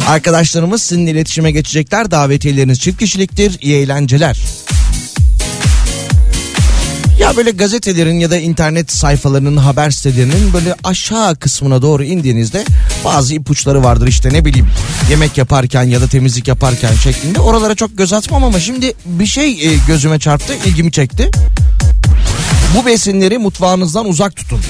Arkadaşlarımız 0.09 0.83
sizinle 0.83 1.11
iletişime 1.11 1.51
geçecekler. 1.51 2.11
Davetiyeleriniz 2.11 2.81
çift 2.81 2.99
kişiliktir. 2.99 3.59
İyi 3.61 3.77
eğlenceler. 3.77 4.39
Ya 7.21 7.37
böyle 7.37 7.51
gazetelerin 7.51 8.19
ya 8.19 8.31
da 8.31 8.37
internet 8.37 8.93
sayfalarının 8.93 9.57
haber 9.57 9.91
sitelerinin 9.91 10.53
böyle 10.53 10.75
aşağı 10.85 11.37
kısmına 11.37 11.83
doğru 11.83 12.05
indiğinizde 12.05 12.65
bazı 13.05 13.35
ipuçları 13.35 13.85
vardır 13.85 14.07
işte 14.07 14.33
ne 14.33 14.45
bileyim 14.45 14.67
yemek 15.11 15.39
yaparken 15.39 15.83
ya 15.83 16.01
da 16.01 16.07
temizlik 16.07 16.49
yaparken 16.49 16.95
şeklinde 16.95 17.41
oralara 17.41 17.75
çok 17.75 17.99
göz 17.99 18.13
atmam 18.13 18.45
ama 18.45 18.61
şimdi 18.61 18.95
bir 19.07 19.27
şey 19.27 19.51
e, 19.51 19.77
gözüme 19.87 20.19
çarptı 20.19 20.55
ilgimi 20.67 20.93
çekti. 20.93 21.31
Bu 22.77 22.87
besinleri 22.87 23.39
mutfağınızdan 23.39 24.09
uzak 24.09 24.37
tutun. 24.37 24.61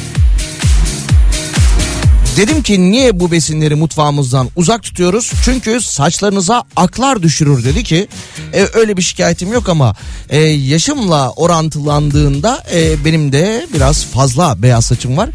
Dedim 2.39 2.63
ki 2.63 2.91
niye 2.91 3.21
bu 3.21 3.31
besinleri 3.31 3.75
mutfağımızdan 3.75 4.49
uzak 4.57 4.83
tutuyoruz? 4.83 5.33
Çünkü 5.45 5.81
saçlarınıza 5.81 6.65
aklar 6.77 7.23
düşürür 7.23 7.65
dedi 7.65 7.85
ki 7.85 8.09
e, 8.53 8.67
öyle 8.75 8.97
bir 8.97 9.03
şikayetim 9.03 9.53
yok 9.53 9.69
ama 9.69 9.95
e, 10.29 10.41
yaşımla 10.41 11.31
orantılandığında 11.31 12.65
e, 12.75 13.05
benim 13.05 13.33
de 13.33 13.67
biraz 13.75 14.05
fazla 14.05 14.63
beyaz 14.63 14.87
saçım 14.87 15.17
var. 15.17 15.31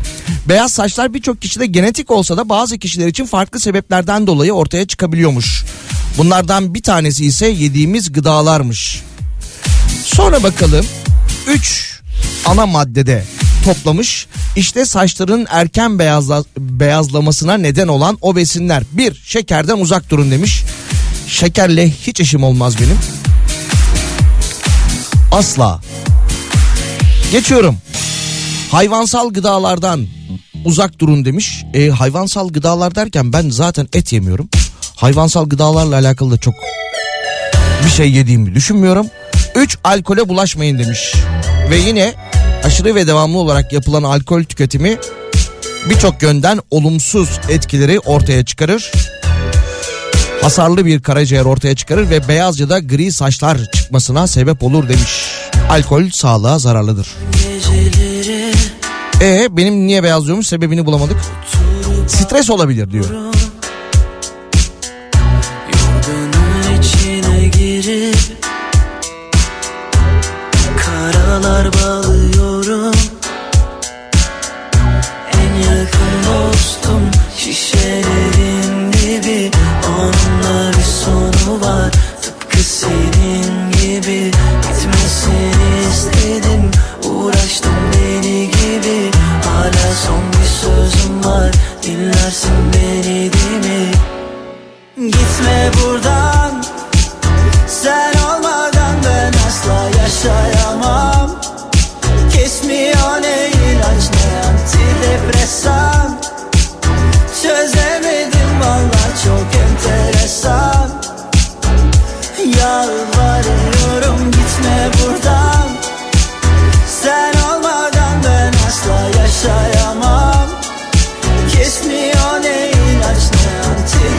Beyaz 0.49 0.71
saçlar 0.71 1.13
birçok 1.13 1.41
kişide 1.41 1.65
genetik 1.65 2.11
olsa 2.11 2.37
da 2.37 2.49
bazı 2.49 2.77
kişiler 2.77 3.07
için 3.07 3.25
farklı 3.25 3.59
sebeplerden 3.59 4.27
dolayı 4.27 4.53
ortaya 4.53 4.87
çıkabiliyormuş. 4.87 5.65
Bunlardan 6.17 6.73
bir 6.73 6.83
tanesi 6.83 7.25
ise 7.25 7.47
yediğimiz 7.47 8.11
gıdalarmış. 8.11 9.01
Sonra 10.05 10.43
bakalım 10.43 10.85
3 11.47 12.01
ana 12.45 12.65
maddede 12.65 13.23
toplamış. 13.63 14.27
İşte 14.55 14.85
saçların 14.85 15.47
erken 15.49 15.99
beyazla, 15.99 16.43
beyazlamasına 16.57 17.57
neden 17.57 17.87
olan 17.87 18.17
o 18.21 18.35
besinler. 18.35 18.83
Bir, 18.91 19.21
şekerden 19.25 19.77
uzak 19.77 20.09
durun 20.09 20.31
demiş. 20.31 20.63
Şekerle 21.27 21.89
hiç 21.89 22.19
işim 22.19 22.43
olmaz 22.43 22.75
benim. 22.79 22.97
Asla. 25.31 25.81
Geçiyorum. 27.31 27.77
Hayvansal 28.71 29.33
gıdalardan 29.33 30.07
uzak 30.65 30.99
durun 30.99 31.25
demiş. 31.25 31.63
E, 31.73 31.89
hayvansal 31.89 32.49
gıdalar 32.49 32.95
derken 32.95 33.33
ben 33.33 33.49
zaten 33.49 33.87
et 33.93 34.13
yemiyorum. 34.13 34.49
Hayvansal 34.95 35.49
gıdalarla 35.49 35.95
alakalı 35.95 36.31
da 36.31 36.37
çok 36.37 36.53
bir 37.85 37.89
şey 37.89 38.11
yediğimi 38.11 38.55
düşünmüyorum. 38.55 39.07
3 39.55 39.77
alkole 39.83 40.29
bulaşmayın 40.29 40.79
demiş. 40.79 41.13
Ve 41.69 41.77
yine 41.77 42.13
aşırı 42.63 42.95
ve 42.95 43.07
devamlı 43.07 43.37
olarak 43.37 43.73
yapılan 43.73 44.03
alkol 44.03 44.43
tüketimi 44.43 44.97
birçok 45.89 46.23
yönden 46.23 46.59
olumsuz 46.71 47.39
etkileri 47.49 47.99
ortaya 47.99 48.45
çıkarır. 48.45 48.91
Hasarlı 50.41 50.85
bir 50.85 51.01
karaciğer 51.01 51.45
ortaya 51.45 51.75
çıkarır 51.75 52.09
ve 52.09 52.27
beyaz 52.27 52.59
ya 52.59 52.69
da 52.69 52.79
gri 52.79 53.11
saçlar 53.11 53.57
çıkmasına 53.73 54.27
sebep 54.27 54.63
olur 54.63 54.89
demiş. 54.89 55.25
Alkol 55.69 56.09
sağlığa 56.09 56.59
zararlıdır. 56.59 57.07
E 59.21 59.57
benim 59.57 59.87
niye 59.87 60.03
beyazlıyormuş 60.03 60.47
sebebini 60.47 60.85
bulamadık. 60.85 61.17
Stres 62.07 62.49
olabilir 62.49 62.91
diyor. 62.91 63.32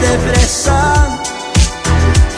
Antidepresan 0.05 1.09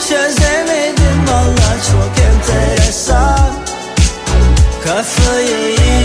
Çözemedim 0.09 1.27
valla 1.27 1.77
çok 1.91 2.25
enteresan. 2.25 3.53
Kafayı 4.83 5.96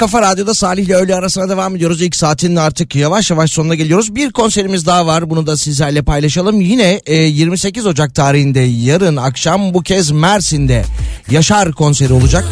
Kafa 0.00 0.22
Radyo'da 0.22 0.54
Salih 0.54 0.84
ile 0.84 0.94
öğle 0.94 1.14
arasına 1.14 1.48
devam 1.48 1.76
ediyoruz. 1.76 2.02
İlk 2.02 2.16
saatinin 2.16 2.56
artık 2.56 2.96
yavaş 2.96 3.30
yavaş 3.30 3.50
sonuna 3.50 3.74
geliyoruz. 3.74 4.14
Bir 4.14 4.30
konserimiz 4.30 4.86
daha 4.86 5.06
var. 5.06 5.30
Bunu 5.30 5.46
da 5.46 5.56
sizlerle 5.56 6.02
paylaşalım. 6.02 6.60
Yine 6.60 7.00
e, 7.06 7.16
28 7.16 7.86
Ocak 7.86 8.14
tarihinde 8.14 8.60
yarın 8.60 9.16
akşam 9.16 9.74
bu 9.74 9.82
kez 9.82 10.10
Mersin'de 10.10 10.84
Yaşar 11.30 11.72
konseri 11.72 12.12
olacak. 12.12 12.44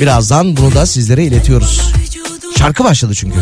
Birazdan 0.00 0.56
bunu 0.56 0.74
da 0.74 0.86
sizlere 0.86 1.24
iletiyoruz. 1.24 1.92
Şarkı 2.58 2.84
başladı 2.84 3.14
çünkü. 3.14 3.38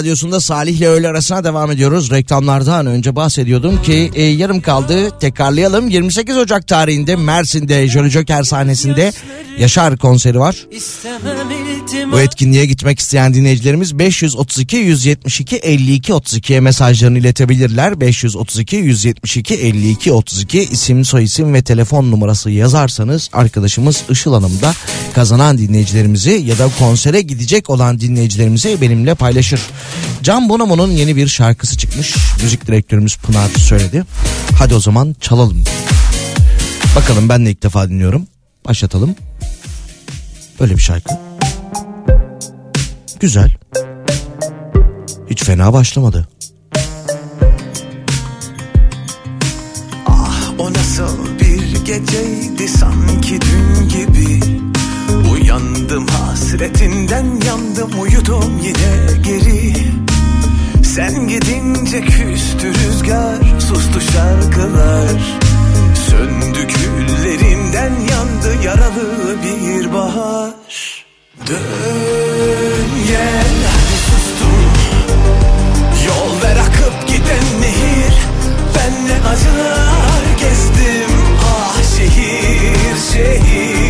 Radyosunda 0.00 0.40
Salih 0.40 0.76
ile 0.78 0.88
öğle 0.88 1.08
arasına 1.08 1.44
devam 1.44 1.70
ediyoruz. 1.70 2.10
Reklamlardan 2.10 2.86
önce 2.86 3.16
bahsediyordum 3.16 3.82
ki 3.82 4.10
e, 4.14 4.22
yarım 4.22 4.60
kaldı 4.60 5.18
tekrarlayalım. 5.20 5.88
28 5.88 6.36
Ocak 6.36 6.66
tarihinde 6.66 7.16
Mersin'de 7.16 7.88
Jolly 7.88 8.10
Joker 8.10 8.42
sahnesinde 8.42 9.12
Yaşar 9.58 9.96
konseri 9.96 10.38
var. 10.38 10.66
istemem 10.70 11.36
Bu 12.12 12.20
etkinliğe 12.20 12.66
gitmek 12.66 12.98
isteyen 12.98 13.34
dinleyicilerimiz 13.34 13.98
532 13.98 14.76
172 14.76 15.56
52 15.56 16.12
32'ye 16.12 16.60
mesajlarını 16.60 17.18
iletebilirler. 17.18 18.00
532 18.00 18.76
172 18.76 19.54
52 19.54 20.12
32 20.12 20.60
isim 20.62 21.04
soyisim 21.04 21.54
ve 21.54 21.62
telefon 21.62 22.10
numarası 22.10 22.50
yazarsanız 22.50 23.30
arkadaşımız 23.32 24.02
Işıl 24.10 24.34
Hanım 24.34 24.60
da 24.62 24.74
kazanan 25.12 25.58
dinleyicilerimizi 25.58 26.30
ya 26.30 26.58
da 26.58 26.70
konsere 26.78 27.20
gidecek 27.20 27.70
olan 27.70 28.00
dinleyicilerimizi 28.00 28.80
benimle 28.80 29.14
paylaşır. 29.14 29.60
Can 30.22 30.48
Bonomo'nun 30.48 30.90
yeni 30.90 31.16
bir 31.16 31.28
şarkısı 31.28 31.78
çıkmış. 31.78 32.14
Müzik 32.42 32.66
direktörümüz 32.66 33.16
Pınar 33.16 33.48
söyledi. 33.48 34.04
Hadi 34.58 34.74
o 34.74 34.80
zaman 34.80 35.16
çalalım. 35.20 35.64
Bakalım 36.96 37.28
ben 37.28 37.46
de 37.46 37.50
ilk 37.50 37.62
defa 37.62 37.88
dinliyorum. 37.88 38.26
Başlatalım. 38.68 39.14
Böyle 40.60 40.76
bir 40.76 40.82
şarkı. 40.82 41.29
Güzel. 43.20 43.50
Hiç 45.30 45.44
fena 45.44 45.72
başlamadı. 45.72 46.28
O 50.58 50.72
nasıl 50.72 51.38
bir 51.40 51.84
geceydi 51.84 52.68
sanki 52.68 53.38
dün 53.40 53.88
gibi. 53.88 54.40
Uyandım 55.32 56.06
hasretinden 56.06 57.26
yandım 57.46 58.00
uyudum 58.02 58.60
yine 58.62 59.22
geri. 59.22 59.74
Sen 60.84 61.28
gidince 61.28 62.00
küstü 62.00 62.74
rüzgar 62.74 63.60
sustu 63.60 64.00
şarkılar. 64.00 65.40
Söndü 66.10 66.66
küllerinden 66.66 67.92
yandı 68.10 68.64
yaralı 68.64 69.36
bir 69.42 69.92
bahar. 69.92 70.54
Dön 71.46 72.59
acılar 79.30 80.38
gezdim 80.38 81.10
Ah 81.44 81.82
şehir 81.82 82.96
şehir 83.12 83.89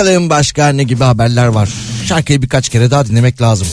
Bakalım 0.00 0.30
başka 0.30 0.68
ne 0.68 0.82
gibi 0.82 1.04
haberler 1.04 1.46
var. 1.46 1.68
Şarkıyı 2.06 2.42
birkaç 2.42 2.68
kere 2.68 2.90
daha 2.90 3.06
dinlemek 3.06 3.42
lazım. 3.42 3.68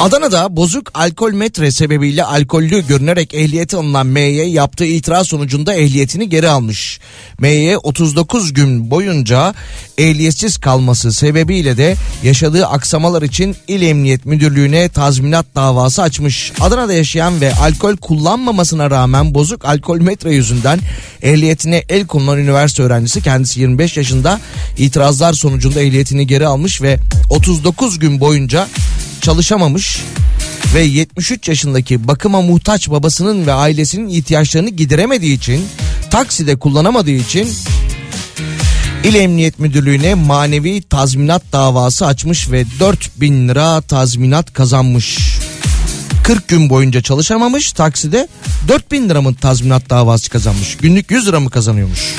Adana'da 0.00 0.56
bozuk 0.56 0.90
alkol 0.94 1.32
metre 1.32 1.70
sebebiyle 1.70 2.24
alkollü 2.24 2.86
görünerek 2.86 3.34
ehliyeti 3.34 3.76
alınan 3.76 4.06
M'ye 4.06 4.46
yaptığı 4.46 4.84
itiraz 4.84 5.26
sonucunda 5.26 5.74
ehliyetini 5.74 6.28
geri 6.28 6.48
almış. 6.48 7.00
M'ye 7.38 7.78
39 7.78 8.54
gün 8.54 8.90
boyunca 8.90 9.54
ehliyetsiz 9.98 10.58
kalması 10.58 11.12
sebebiyle 11.12 11.76
de 11.76 11.96
yaşadığı 12.22 12.66
aksamalar 12.66 13.22
için 13.22 13.56
İl 13.68 13.82
Emniyet 13.82 14.26
Müdürlüğü'ne 14.26 14.88
tazminat 14.88 15.46
davası 15.54 16.02
açmış. 16.02 16.52
Adana'da 16.60 16.92
yaşayan 16.92 17.40
ve 17.40 17.54
alkol 17.54 17.96
kullanmamasına 17.96 18.90
rağmen 18.90 19.34
bozuk 19.34 19.64
alkol 19.64 20.00
metre 20.00 20.34
yüzünden 20.34 20.80
ehliyetine 21.22 21.84
el 21.88 22.06
konulan 22.06 22.38
üniversite 22.38 22.82
öğrencisi 22.82 23.22
kendisi 23.22 23.60
25 23.60 23.96
yaşında 23.96 24.40
itirazlar 24.78 25.32
sonucunda 25.32 25.80
ehliyetini 25.80 26.26
geri 26.26 26.46
almış 26.46 26.82
ve 26.82 26.98
39 27.30 27.98
gün 27.98 28.20
boyunca 28.20 28.68
çalışamamış 29.22 30.02
ve 30.74 30.82
73 30.82 31.48
yaşındaki 31.48 32.08
bakıma 32.08 32.42
muhtaç 32.42 32.90
babasının 32.90 33.46
ve 33.46 33.52
ailesinin 33.52 34.08
ihtiyaçlarını 34.08 34.70
gideremediği 34.70 35.36
için 35.36 35.68
takside 36.10 36.56
kullanamadığı 36.56 37.10
için 37.10 37.48
İl 39.04 39.14
Emniyet 39.14 39.58
Müdürlüğü'ne 39.58 40.14
manevi 40.14 40.82
tazminat 40.82 41.42
davası 41.52 42.06
açmış 42.06 42.50
ve 42.50 42.64
4000 42.80 43.48
lira 43.48 43.80
tazminat 43.80 44.52
kazanmış. 44.52 45.18
40 46.24 46.48
gün 46.48 46.70
boyunca 46.70 47.02
çalışamamış 47.02 47.72
takside 47.72 48.28
4000 48.68 49.08
lira 49.08 49.22
mı 49.22 49.34
tazminat 49.34 49.90
davası 49.90 50.30
kazanmış. 50.30 50.76
Günlük 50.76 51.10
100 51.10 51.26
lira 51.26 51.40
mı 51.40 51.50
kazanıyormuş? 51.50 52.14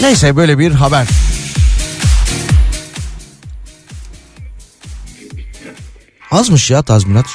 Neyse 0.00 0.36
böyle 0.36 0.58
bir 0.58 0.72
haber. 0.72 1.23
Azmış 6.34 6.70
ya 6.70 6.82
tazminat. 6.82 7.26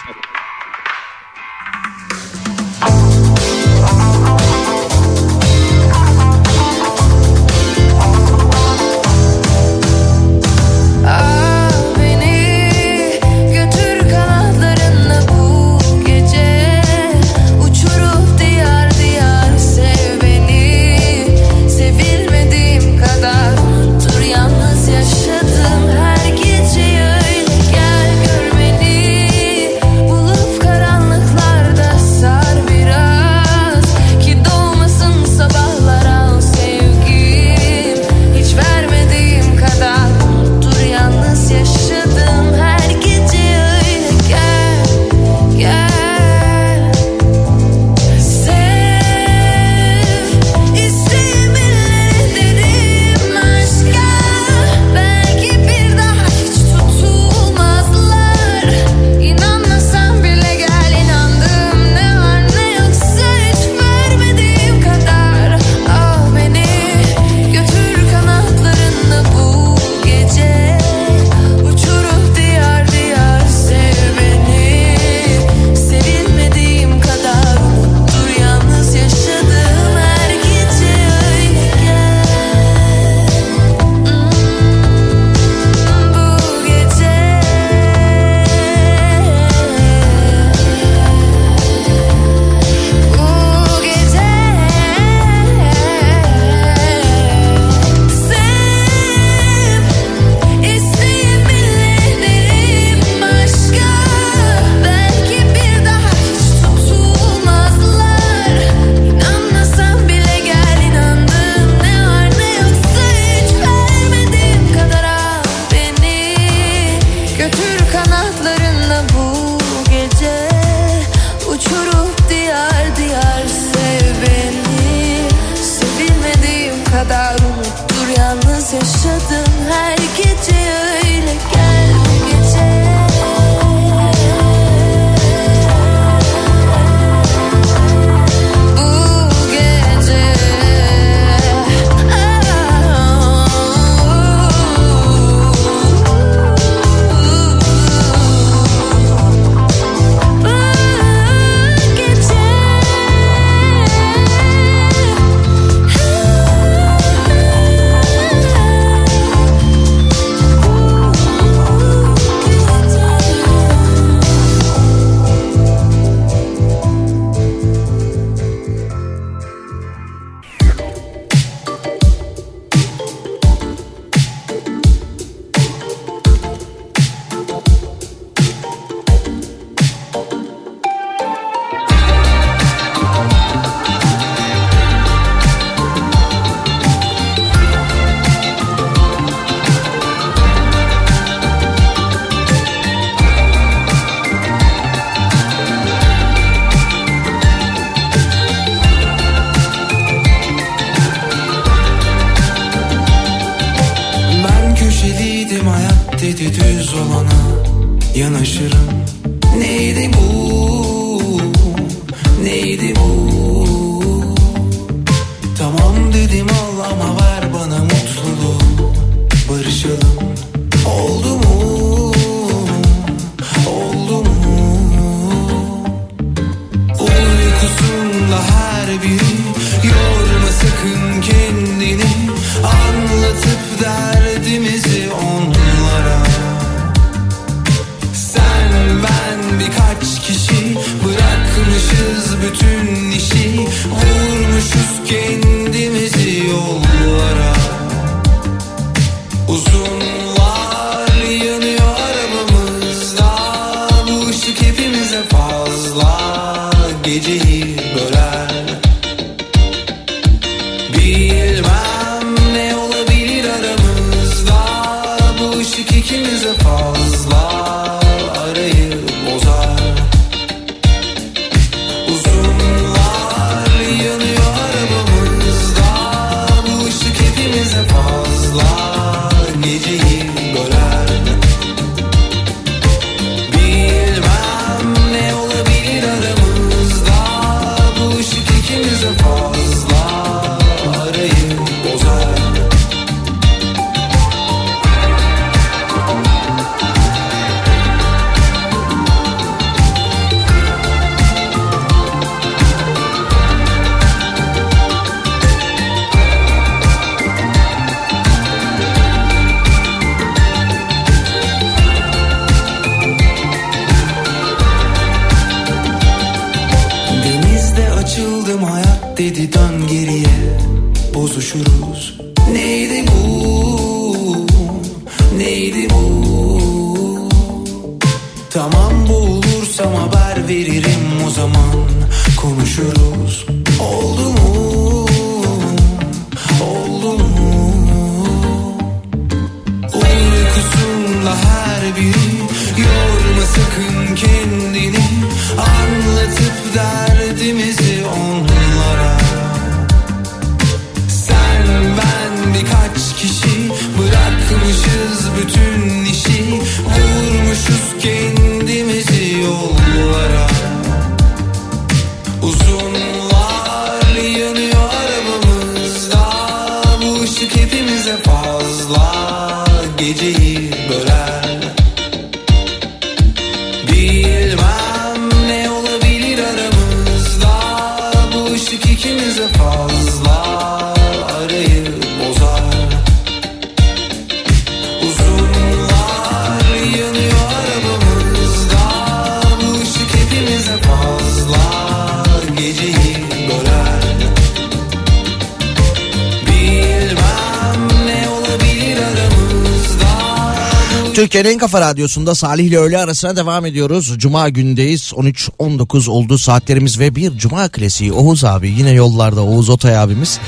Kafa 401.60 401.82
radyosunda 401.82 402.36
Salih 402.36 402.64
ile 402.64 402.78
öğle 402.78 402.98
arasına 402.98 403.36
devam 403.36 403.66
ediyoruz. 403.66 404.14
Cuma 404.18 404.50
gündeyiz. 404.50 405.12
13-19 405.16 406.10
oldu 406.10 406.38
saatlerimiz 406.38 407.00
ve 407.00 407.16
bir 407.16 407.38
Cuma 407.38 407.70
klasiği 407.70 408.14
Oğuz 408.14 408.44
abi 408.44 408.70
yine 408.70 408.92
yollarda 408.92 409.42
Oğuz 409.42 409.70
Otay 409.70 409.98
abimiz. 409.98 410.40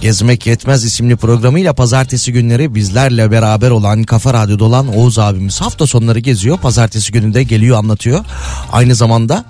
Gezmek 0.00 0.46
Yetmez 0.46 0.84
isimli 0.84 1.16
programıyla 1.16 1.72
pazartesi 1.72 2.32
günleri 2.32 2.74
bizlerle 2.74 3.30
beraber 3.30 3.70
olan 3.70 4.02
Kafa 4.02 4.34
Radyo'da 4.34 4.64
olan 4.64 4.96
Oğuz 4.96 5.18
abimiz 5.18 5.60
hafta 5.60 5.86
sonları 5.86 6.18
geziyor. 6.18 6.58
Pazartesi 6.58 7.12
günü 7.12 7.34
de 7.34 7.42
geliyor 7.42 7.78
anlatıyor. 7.78 8.24
Aynı 8.72 8.94
zamanda 8.94 9.44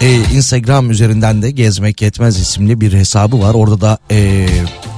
e, 0.00 0.14
Instagram 0.14 0.90
üzerinden 0.90 1.42
de 1.42 1.50
Gezmek 1.50 2.02
Yetmez 2.02 2.40
isimli 2.40 2.80
bir 2.80 2.92
hesabı 2.92 3.40
var. 3.40 3.54
Orada 3.54 3.80
da 3.80 3.98
e, 4.10 4.46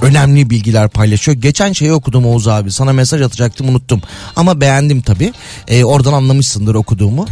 önemli 0.01 0.49
bilgiler 0.49 0.89
paylaşıyor. 0.89 1.37
Geçen 1.37 1.73
şeyi 1.73 1.93
okudum 1.93 2.25
Oğuz 2.25 2.47
abi 2.47 2.71
sana 2.71 2.93
mesaj 2.93 3.21
atacaktım 3.21 3.69
unuttum. 3.69 4.01
Ama 4.35 4.61
beğendim 4.61 5.01
tabii. 5.01 5.33
E, 5.67 5.83
oradan 5.83 6.13
anlamışsındır 6.13 6.75
okuduğumu. 6.75 7.25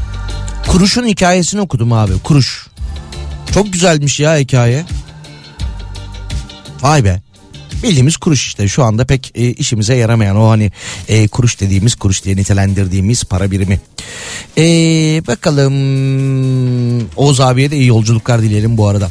Kuruş'un 0.68 1.08
hikayesini 1.08 1.62
okudum 1.62 1.94
abi. 1.94 2.14
Kuruş. 2.24 2.68
Çok 3.54 3.74
güzelmiş 3.74 4.20
ya 4.20 4.38
hikaye. 4.38 4.86
Vay 6.82 7.04
be. 7.04 7.22
Bildiğimiz 7.84 8.18
kuruş 8.18 8.48
işte 8.48 8.68
şu 8.68 8.84
anda 8.84 9.06
pek 9.06 9.32
e, 9.36 9.44
işimize 9.52 9.96
yaramayan 9.96 10.38
o 10.38 10.50
hani 10.50 10.72
e, 11.08 11.28
kuruş 11.28 11.60
dediğimiz 11.60 11.96
kuruş 11.96 12.24
diye 12.24 12.36
nitelendirdiğimiz 12.36 13.24
para 13.24 13.52
birimi. 13.52 13.80
E, 14.58 14.64
bakalım 15.28 15.76
Oğuz 17.16 17.40
abiye 17.40 17.72
de 17.72 17.78
iyi 17.78 17.88
yolculuklar 17.88 18.42
dileyelim 18.42 18.78
bu 18.78 18.88
arada. 18.88 19.10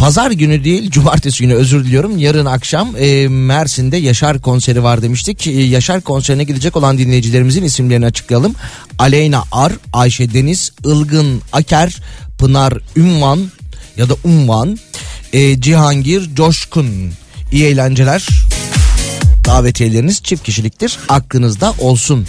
Pazar 0.00 0.30
günü 0.30 0.64
değil 0.64 0.90
cumartesi 0.90 1.42
günü 1.42 1.54
özür 1.54 1.84
diliyorum. 1.84 2.18
Yarın 2.18 2.46
akşam 2.46 2.96
e, 2.96 3.28
Mersin'de 3.28 3.96
Yaşar 3.96 4.40
konseri 4.40 4.82
var 4.82 5.02
demiştik. 5.02 5.46
E, 5.46 5.50
Yaşar 5.50 6.00
konserine 6.00 6.44
gidecek 6.44 6.76
olan 6.76 6.98
dinleyicilerimizin 6.98 7.64
isimlerini 7.64 8.06
açıklayalım. 8.06 8.54
Aleyna 8.98 9.44
Ar, 9.52 9.72
Ayşe 9.92 10.34
Deniz, 10.34 10.72
Ilgın 10.84 11.42
Aker, 11.52 12.02
Pınar 12.38 12.78
Ünvan 12.96 13.50
ya 13.96 14.08
da 14.08 14.14
Unvan, 14.24 14.78
e, 15.32 15.60
Cihangir 15.60 16.34
Coşkun. 16.34 17.12
İyi 17.52 17.64
eğlenceler. 17.64 18.28
Davetiyeleriniz 19.44 20.22
çift 20.22 20.42
kişiliktir. 20.42 20.98
Aklınızda 21.08 21.74
olsun. 21.78 22.26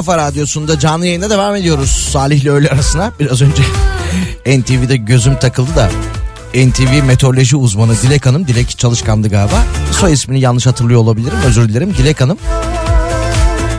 Kafa 0.00 0.18
radyosunda 0.18 0.78
canlı 0.78 1.06
yayında 1.06 1.30
devam 1.30 1.56
ediyoruz. 1.56 1.90
Salih 2.12 2.42
ile 2.42 2.50
öğle 2.50 2.68
arasına 2.68 3.12
biraz 3.20 3.42
önce 3.42 3.62
NTV'de 4.60 4.96
gözüm 4.96 5.36
takıldı 5.38 5.76
da 5.76 5.90
NTV 6.54 7.02
meteoroloji 7.06 7.56
uzmanı 7.56 7.96
Dilek 8.02 8.26
Hanım, 8.26 8.46
Dilek 8.46 8.78
Çalışkan'dı 8.78 9.28
galiba. 9.28 9.62
Soy 9.92 10.12
ismini 10.12 10.40
yanlış 10.40 10.66
hatırlıyor 10.66 11.00
olabilirim 11.00 11.38
özür 11.46 11.68
dilerim. 11.68 11.94
Dilek 11.98 12.20
Hanım 12.20 12.38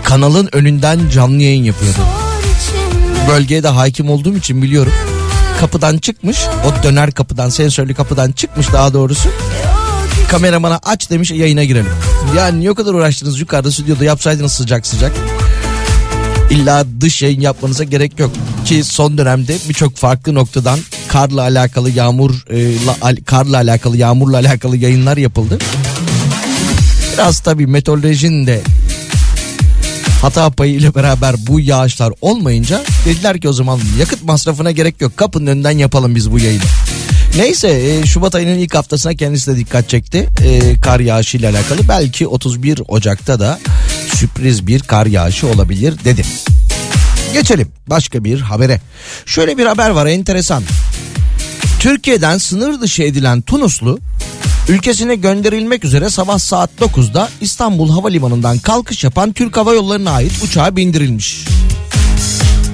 kanalın 0.03 0.49
önünden 0.51 0.99
canlı 1.13 1.41
yayın 1.41 1.63
yapıyordu. 1.63 1.99
Bölgeye 3.29 3.63
de 3.63 3.67
hakim 3.67 4.09
olduğum 4.09 4.37
için 4.37 4.61
biliyorum. 4.61 4.93
Kapıdan 5.59 5.97
çıkmış 5.97 6.37
o 6.65 6.83
döner 6.83 7.11
kapıdan 7.11 7.49
sensörlü 7.49 7.93
kapıdan 7.93 8.31
çıkmış 8.31 8.73
daha 8.73 8.93
doğrusu. 8.93 9.29
Kameramana 10.29 10.79
aç 10.83 11.09
demiş 11.09 11.31
yayına 11.31 11.63
girelim. 11.63 11.91
Yani 12.37 12.71
o 12.71 12.75
kadar 12.75 12.93
uğraştınız 12.93 13.39
yukarıda 13.39 13.71
stüdyoda 13.71 14.05
yapsaydınız 14.05 14.51
sıcak 14.51 14.87
sıcak. 14.87 15.11
İlla 16.51 16.85
dış 17.01 17.21
yayın 17.21 17.41
yapmanıza 17.41 17.83
gerek 17.83 18.19
yok. 18.19 18.31
Ki 18.65 18.83
son 18.83 19.17
dönemde 19.17 19.57
birçok 19.69 19.95
farklı 19.95 20.33
noktadan 20.33 20.79
karla 21.07 21.41
alakalı 21.41 21.89
yağmur 21.89 22.31
e, 22.51 23.23
karla 23.25 23.57
alakalı 23.57 23.97
yağmurla 23.97 24.37
alakalı 24.37 24.77
yayınlar 24.77 25.17
yapıldı. 25.17 25.57
Biraz 27.13 27.39
tabii 27.39 27.67
meteorolojinin 27.67 28.47
de 28.47 28.61
hata 30.21 30.49
payı 30.49 30.73
ile 30.73 30.95
beraber 30.95 31.35
bu 31.47 31.59
yağışlar 31.59 32.13
olmayınca 32.21 32.83
dediler 33.05 33.41
ki 33.41 33.49
o 33.49 33.53
zaman 33.53 33.79
yakıt 33.99 34.23
masrafına 34.23 34.71
gerek 34.71 35.01
yok. 35.01 35.17
Kapının 35.17 35.47
önünden 35.47 35.77
yapalım 35.77 36.15
biz 36.15 36.31
bu 36.31 36.39
yayını. 36.39 36.63
Neyse 37.37 37.67
e, 37.69 38.05
Şubat 38.05 38.35
ayının 38.35 38.59
ilk 38.59 38.75
haftasına 38.75 39.13
kendisi 39.13 39.51
de 39.51 39.57
dikkat 39.57 39.89
çekti. 39.89 40.29
E, 40.43 40.79
kar 40.79 40.99
yağışı 40.99 41.37
ile 41.37 41.49
alakalı 41.49 41.79
belki 41.87 42.27
31 42.27 42.81
Ocak'ta 42.87 43.39
da 43.39 43.59
sürpriz 44.21 44.67
bir 44.67 44.79
kar 44.79 45.05
yağışı 45.05 45.47
olabilir 45.47 45.95
dedi. 46.03 46.21
Geçelim 47.33 47.67
başka 47.87 48.23
bir 48.23 48.41
habere. 48.41 48.81
Şöyle 49.25 49.57
bir 49.57 49.65
haber 49.65 49.89
var 49.89 50.05
enteresan. 50.05 50.63
Türkiye'den 51.79 52.37
sınır 52.37 52.81
dışı 52.81 53.03
edilen 53.03 53.41
Tunuslu 53.41 53.99
ülkesine 54.69 55.15
gönderilmek 55.15 55.85
üzere 55.85 56.09
sabah 56.09 56.39
saat 56.39 56.69
9'da 56.81 57.29
İstanbul 57.41 57.89
Havalimanı'ndan 57.89 58.57
kalkış 58.57 59.03
yapan 59.03 59.33
Türk 59.33 59.57
Hava 59.57 59.73
Yolları'na 59.73 60.11
ait 60.11 60.43
uçağa 60.43 60.75
bindirilmiş. 60.75 61.45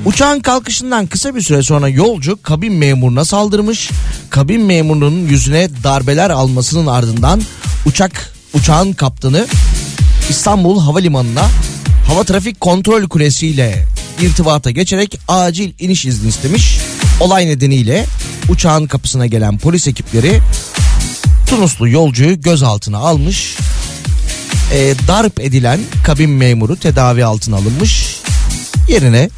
Uçağın 0.05 0.39
kalkışından 0.39 1.07
kısa 1.07 1.35
bir 1.35 1.41
süre 1.41 1.63
sonra 1.63 1.89
yolcu 1.89 2.41
kabin 2.43 2.73
memuruna 2.73 3.25
saldırmış. 3.25 3.89
Kabin 4.29 4.61
memurunun 4.61 5.27
yüzüne 5.27 5.69
darbeler 5.83 6.29
almasının 6.29 6.87
ardından 6.87 7.41
uçak 7.85 8.33
uçağın 8.53 8.93
kaptanı 8.93 9.47
İstanbul 10.30 10.80
Havalimanı'na 10.80 11.49
hava 12.07 12.23
trafik 12.23 12.61
kontrol 12.61 13.07
kulesiyle 13.07 13.86
irtibata 14.21 14.71
geçerek 14.71 15.19
acil 15.28 15.73
iniş 15.80 16.05
izni 16.05 16.30
istemiş. 16.30 16.80
Olay 17.19 17.47
nedeniyle 17.47 18.05
uçağın 18.49 18.88
kapısına 18.88 19.25
gelen 19.25 19.57
polis 19.57 19.88
ekipleri 19.88 20.41
Tunuslu 21.49 21.89
yolcuyu 21.89 22.41
gözaltına 22.41 22.97
almış. 22.97 23.57
E, 24.73 24.93
darp 25.07 25.39
edilen 25.39 25.80
kabin 26.03 26.30
memuru 26.30 26.75
tedavi 26.75 27.25
altına 27.25 27.55
alınmış. 27.55 28.17
Yerine 28.89 29.30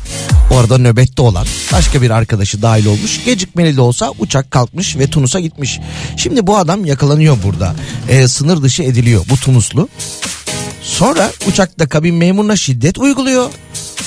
orada 0.52 0.78
nöbette 0.78 1.22
olan 1.22 1.46
başka 1.72 2.02
bir 2.02 2.10
arkadaşı 2.10 2.62
dahil 2.62 2.86
olmuş. 2.86 3.26
Gecikmeli 3.26 3.78
de 3.78 3.82
olsa 3.82 4.14
uçak 4.20 4.52
kalkmış 4.52 4.98
ve 4.98 5.08
Tunus'a 5.08 5.40
gitmiş. 5.40 5.80
Şimdi 6.18 6.48
bu 6.48 6.58
adam 6.58 6.86
yakalanıyor 6.86 7.38
burada. 7.44 7.76
E, 8.10 8.28
sınır 8.28 8.62
dışı 8.62 8.84
ediliyor 8.84 9.26
bu 9.30 9.38
Tunuslu. 9.38 9.90
Sonra 10.90 11.32
uçakta 11.48 11.90
kabin 11.90 12.16
memuruna 12.16 12.56
şiddet 12.56 12.98
uyguluyor. 12.98 13.50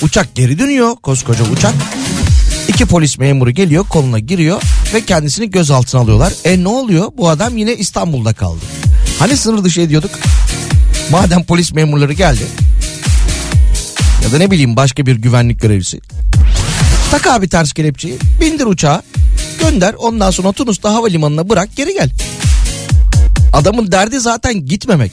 Uçak 0.01 0.35
geri 0.35 0.59
dönüyor 0.59 0.95
koskoca 0.95 1.43
uçak. 1.43 1.73
İki 2.67 2.85
polis 2.85 3.17
memuru 3.17 3.51
geliyor 3.51 3.85
koluna 3.89 4.19
giriyor 4.19 4.61
ve 4.93 5.05
kendisini 5.05 5.51
gözaltına 5.51 6.01
alıyorlar. 6.01 6.33
E 6.45 6.63
ne 6.63 6.67
oluyor? 6.67 7.11
Bu 7.17 7.29
adam 7.29 7.57
yine 7.57 7.75
İstanbul'da 7.75 8.33
kaldı. 8.33 8.59
Hani 9.19 9.37
sınır 9.37 9.63
dışı 9.63 9.81
ediyorduk? 9.81 10.11
Madem 11.11 11.43
polis 11.43 11.73
memurları 11.73 12.13
geldi. 12.13 12.43
Ya 14.23 14.31
da 14.31 14.37
ne 14.37 14.51
bileyim 14.51 14.75
başka 14.75 15.05
bir 15.05 15.15
güvenlik 15.15 15.61
görevlisi. 15.61 15.99
Tak 17.11 17.27
abi 17.27 17.49
ters 17.49 17.73
kelepçeyi 17.73 18.17
bindir 18.41 18.65
uçağa 18.65 19.03
gönder 19.59 19.93
ondan 19.93 20.31
sonra 20.31 20.51
Tunus'ta 20.51 20.93
havalimanına 20.93 21.49
bırak 21.49 21.75
geri 21.75 21.93
gel. 21.93 22.09
Adamın 23.53 23.91
derdi 23.91 24.19
zaten 24.19 24.65
gitmemek. 24.65 25.11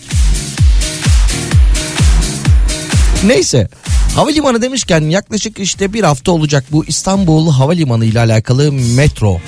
Neyse 3.25 3.69
havalimanı 4.15 4.63
demişken 4.63 5.01
yaklaşık 5.01 5.59
işte 5.59 5.93
bir 5.93 6.05
hafta 6.05 6.33
olacak 6.33 6.65
bu 6.73 6.85
İstanbul 6.85 7.53
Havalimanı 7.53 8.05
ile 8.05 8.21
alakalı 8.21 8.73
metro 8.73 9.41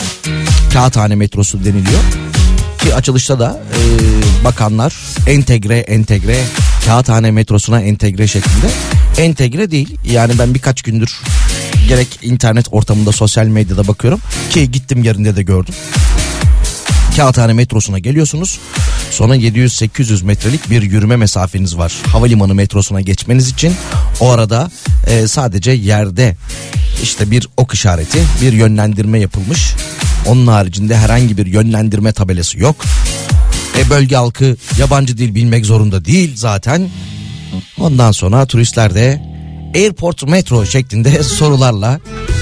Kağıthane 0.73 1.14
metrosu 1.14 1.64
deniliyor. 1.64 2.03
Ki 2.79 2.95
açılışta 2.95 3.41
da 3.41 3.61
e, 3.73 3.79
bakanlar 4.45 4.95
entegre 5.27 5.79
entegre 5.79 6.37
Kağıthane 6.87 7.31
metrosuna 7.31 7.81
entegre 7.81 8.27
şeklinde. 8.27 8.66
Entegre 9.18 9.70
değil 9.70 9.97
yani 10.05 10.39
ben 10.39 10.55
birkaç 10.55 10.83
gündür 10.83 11.20
gerek 11.89 12.18
internet 12.23 12.66
ortamında 12.70 13.12
sosyal 13.12 13.47
medyada 13.47 13.89
bakıyorum 13.89 14.20
ki 14.51 14.70
gittim 14.70 15.03
yerinde 15.03 15.37
de 15.37 15.43
gördüm. 15.43 15.75
Kağıthane 17.16 17.53
metrosuna 17.53 17.99
geliyorsunuz. 17.99 18.61
Sonra 19.13 19.37
700-800 19.37 20.25
metrelik 20.25 20.71
bir 20.71 20.83
yürüme 20.83 21.17
mesafeniz 21.17 21.79
var. 21.79 21.93
Havalimanı 22.07 22.55
metrosuna 22.55 23.01
geçmeniz 23.01 23.49
için 23.49 23.75
o 24.21 24.31
arada 24.31 24.71
e, 25.07 25.29
sadece 25.29 25.71
yerde 25.71 26.37
işte 27.03 27.31
bir 27.31 27.49
ok 27.57 27.75
işareti, 27.75 28.19
bir 28.43 28.53
yönlendirme 28.53 29.19
yapılmış. 29.19 29.75
Onun 30.27 30.47
haricinde 30.47 30.97
herhangi 30.97 31.37
bir 31.37 31.47
yönlendirme 31.47 32.13
tabelası 32.13 32.59
yok. 32.59 32.77
E, 33.79 33.91
bölge 33.91 34.17
halkı 34.17 34.57
yabancı 34.79 35.19
dil 35.19 35.35
bilmek 35.35 35.67
zorunda 35.67 36.05
değil 36.05 36.33
zaten. 36.37 36.91
Ondan 37.79 38.13
sonra 38.13 38.47
turistler 38.47 38.95
de 38.95 39.23
Airport 39.75 40.29
Metro 40.29 40.67
şeklinde 40.67 41.23
sorularla 41.39 42.01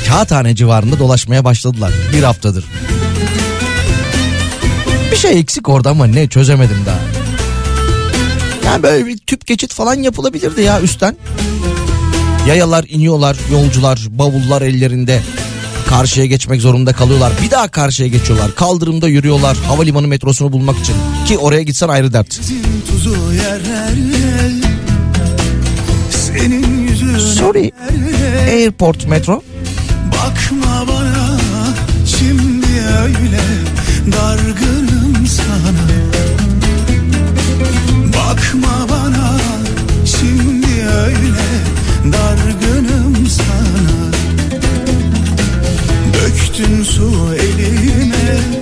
Kağıthane 0.09 0.57
civarında 0.57 0.99
dolaşmaya 0.99 1.45
başladılar 1.45 1.93
bir 2.13 2.23
haftadır. 2.23 2.65
Bir 5.11 5.17
şey 5.17 5.39
eksik 5.39 5.69
orada 5.69 5.91
ama 5.91 6.07
ne 6.07 6.29
çözemedim 6.29 6.77
daha. 6.87 6.99
Yani 8.65 8.83
böyle 8.83 9.07
bir 9.07 9.19
tüp 9.19 9.47
geçit 9.47 9.73
falan 9.75 9.95
yapılabilirdi 9.95 10.63
ya 10.63 10.81
üstten. 10.81 11.17
Yayalar 12.49 12.85
iniyorlar, 12.89 13.37
yolcular, 13.53 14.01
bavullar 14.11 14.63
ellerinde. 14.63 15.23
Karşıya 15.89 16.27
geçmek 16.27 16.61
zorunda 16.61 16.93
kalıyorlar. 16.93 17.33
Bir 17.43 17.51
daha 17.51 17.69
karşıya 17.69 18.09
geçiyorlar. 18.09 18.55
Kaldırımda 18.55 19.09
yürüyorlar 19.09 19.57
havalimanı 19.57 20.09
metrosunu 20.09 20.53
bulmak 20.53 20.79
için. 20.79 20.95
Ki 21.27 21.39
oraya 21.39 21.63
gitsen 21.63 21.89
ayrı 21.89 22.13
dert. 22.13 22.41
Sorry. 27.39 27.71
Airport 28.51 29.07
metro. 29.07 29.43
bakma 30.13 30.85
bana 30.89 31.31
şimdi 32.07 32.67
öyle 33.03 33.41
dargınım 34.13 34.90
sana. 35.31 35.87
Bakma 38.07 38.89
bana 38.91 39.39
şimdi 40.05 40.87
öyle 41.07 41.49
dargınım 42.13 43.27
sana. 43.27 44.11
Döktün 46.15 46.83
su 46.83 47.35
elime 47.35 48.60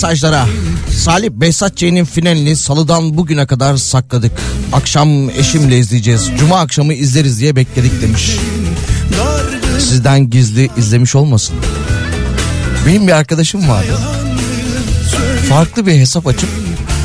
mesajlara. 0.00 0.46
Salih 0.96 1.30
Behzat 1.30 1.76
Ç'nin 1.76 2.04
finalini 2.04 2.56
salıdan 2.56 3.16
bugüne 3.16 3.46
kadar 3.46 3.76
sakladık. 3.76 4.32
Akşam 4.72 5.30
eşimle 5.30 5.78
izleyeceğiz. 5.78 6.30
Cuma 6.38 6.60
akşamı 6.60 6.94
izleriz 6.94 7.40
diye 7.40 7.56
bekledik 7.56 8.02
demiş. 8.02 8.36
Sizden 9.78 10.30
gizli 10.30 10.70
izlemiş 10.76 11.14
olmasın. 11.14 11.56
Benim 12.86 13.06
bir 13.06 13.12
arkadaşım 13.12 13.68
vardı. 13.68 13.98
Farklı 15.48 15.86
bir 15.86 15.92
hesap 15.92 16.26
açıp 16.26 16.48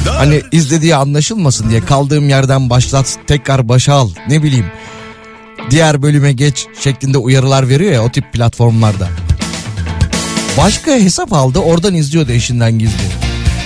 hani 0.05 0.41
izlediği 0.51 0.95
anlaşılmasın 0.95 1.69
diye 1.69 1.85
kaldığım 1.85 2.29
yerden 2.29 2.69
başlat 2.69 3.17
tekrar 3.27 3.69
başa 3.69 3.93
al 3.93 4.09
ne 4.29 4.43
bileyim. 4.43 4.67
Diğer 5.69 6.01
bölüme 6.01 6.31
geç 6.31 6.65
şeklinde 6.79 7.17
uyarılar 7.17 7.69
veriyor 7.69 7.91
ya 7.91 8.03
o 8.03 8.11
tip 8.11 8.33
platformlarda. 8.33 9.09
Başka 10.57 10.91
hesap 10.91 11.33
aldı 11.33 11.59
oradan 11.59 11.93
izliyordu 11.93 12.31
eşinden 12.31 12.79
gizli. 12.79 13.03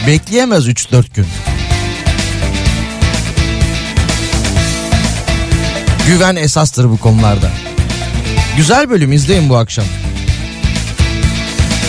Bekleyemez 0.07 0.68
3-4 0.68 1.03
gün. 1.16 1.26
Güven 6.07 6.36
esastır 6.36 6.90
bu 6.90 6.98
konularda. 6.98 7.52
Güzel 8.57 8.90
bölüm 8.90 9.11
izleyin 9.11 9.49
bu 9.49 9.57
akşam. 9.57 9.86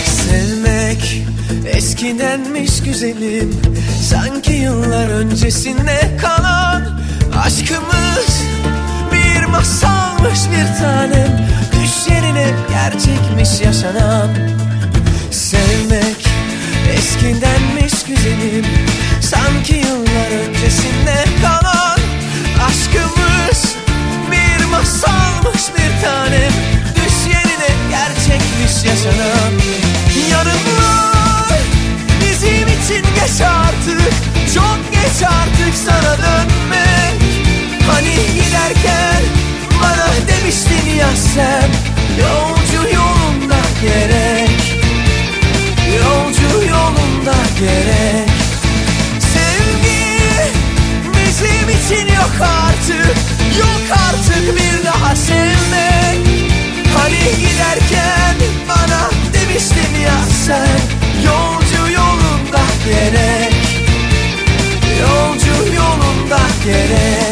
Sevmek 0.05 1.23
eskidenmiş 1.65 2.83
güzelim 2.83 3.61
Sanki 4.09 4.51
yıllar 4.51 5.07
öncesinde 5.07 6.17
kalan 6.21 7.01
Aşkımız 7.43 8.41
bir 9.11 9.45
masalmış 9.45 10.39
bir 10.51 10.79
tanem 10.83 11.49
Düş 11.71 12.13
yerine 12.13 12.47
gerçekmiş 12.69 13.61
yaşanan 13.65 14.29
eskidenmiş 17.01 18.03
güzelim 18.07 18.65
Sanki 19.21 19.73
yıllar 19.73 20.31
öncesinde 20.47 21.25
kalan 21.41 21.99
Aşkımız. 22.67 23.75
Bir 24.31 24.65
masalmış 24.65 25.61
bir 25.75 26.05
tanem 26.05 26.53
Düş 26.95 27.33
yerine 27.33 27.71
gerçekmiş 27.89 28.85
yaşanan 28.85 29.53
Yarınlar. 30.31 31.61
Bizim 32.21 32.67
için 32.67 33.05
geç 33.15 33.41
artık 33.41 34.13
Çok 34.55 34.79
geç 34.91 35.27
artık 35.27 35.75
sana 35.85 36.17
dönmek. 36.17 37.21
Hani 37.91 38.15
giderken 38.15 39.21
bana 39.83 40.07
demiştin 40.27 40.97
ya 40.99 41.09
sen 41.35 41.69
Yolcu 42.21 42.95
yolunda 42.95 43.59
gerek 43.81 44.20
gerek. 47.61 48.29
Sevgi 49.19 50.51
bizim 51.05 51.69
için 51.69 52.15
yok 52.15 52.35
artık 52.41 53.15
Yok 53.59 53.97
artık 54.09 54.55
bir 54.57 54.85
daha 54.85 55.15
sevmek. 55.15 56.27
Hani 56.97 57.37
giderken 57.39 58.35
bana 58.69 59.09
demiştin 59.33 59.99
ya 60.03 60.17
sen 60.45 60.79
Yolcu 61.25 61.91
yolunda 61.93 62.63
gerek. 62.85 63.53
Yolcu 65.01 65.73
yolunda 65.75 66.39
gerek 66.65 67.30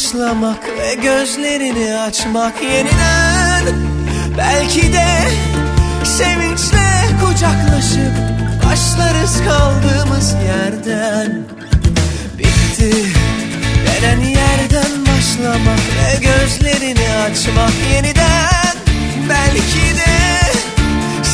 başlamak 0.00 0.68
ve 0.78 0.94
gözlerini 0.94 1.98
açmak 1.98 2.62
yeniden. 2.62 3.64
Belki 4.38 4.92
de 4.92 5.06
sevinçle 6.04 6.88
kucaklaşıp 7.24 8.12
başlarız 8.66 9.36
kaldığımız 9.44 10.34
yerden. 10.46 11.42
Bitti. 12.38 13.06
Denen 13.86 14.20
yerden 14.20 14.90
başlamak 15.06 15.80
ve 15.98 16.26
gözlerini 16.26 17.14
açmak 17.14 17.72
yeniden. 17.94 18.74
Belki 19.28 19.96
de 19.96 20.52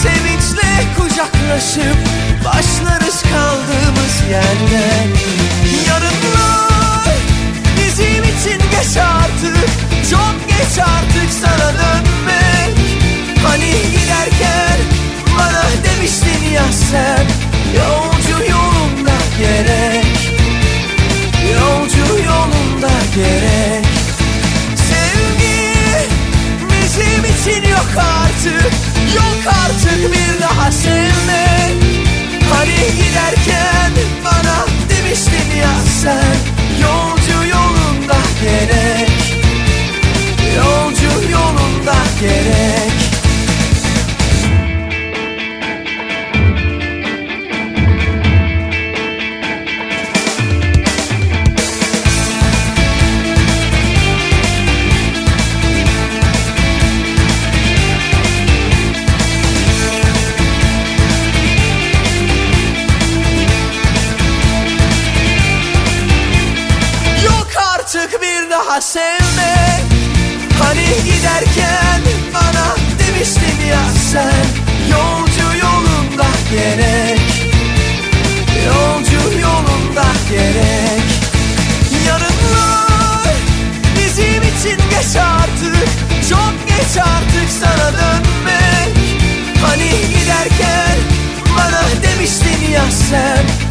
sevinçle 0.02 0.68
kucaklaşıp 0.96 1.96
başlarız 2.44 3.22
kaldığımız 3.22 4.20
yerden. 4.30 5.08
Yarınlar 5.88 6.65
için 8.40 8.58
geç 8.58 8.96
artık. 8.96 9.68
Çok 10.10 10.48
geç 10.48 10.78
artık 10.78 11.30
sana 11.40 11.72
dönmek. 11.72 12.76
Hani 13.46 13.70
giderken 13.70 14.78
bana 15.38 15.64
demiştin 15.84 16.52
ya 16.54 16.64
sen 16.90 17.26
Yolcu 17.76 18.52
yolunda 18.52 19.18
gerek. 19.38 20.06
Yolcu 21.54 22.22
yolunda 22.24 22.92
gerek. 23.14 23.86
Sevgi 24.76 26.08
bizim 26.60 27.24
için 27.24 27.70
yok 27.70 27.90
artık. 27.96 28.72
Yok 29.16 29.54
artık 29.64 30.12
bir 30.12 30.42
daha 30.42 30.72
sevmek. 30.72 31.82
Hani 32.52 32.96
giderken 32.96 33.92
gerek. 42.20 42.92
Yok 67.24 67.48
artık 67.74 68.22
bir 68.22 68.50
daha 68.50 68.80
sevmek 68.80 69.65
sen 74.12 74.46
Yolcu 74.90 75.46
yolunda 75.62 76.26
gerek. 76.50 77.20
Yolcu 78.66 79.38
yolunda 79.40 80.06
gerek. 80.30 81.06
Yarınlar 82.06 83.34
bizim 83.96 84.42
için 84.42 84.78
geç 84.90 85.16
artık. 85.16 85.88
Çok 86.30 86.54
geç 86.68 86.96
artık 86.96 87.50
sana 87.60 87.92
dönmek. 87.92 88.96
Hani 89.62 89.90
giderken 89.90 90.96
bana 91.56 91.82
demiştin 92.02 92.72
ya 92.72 92.84
sen 93.10 93.65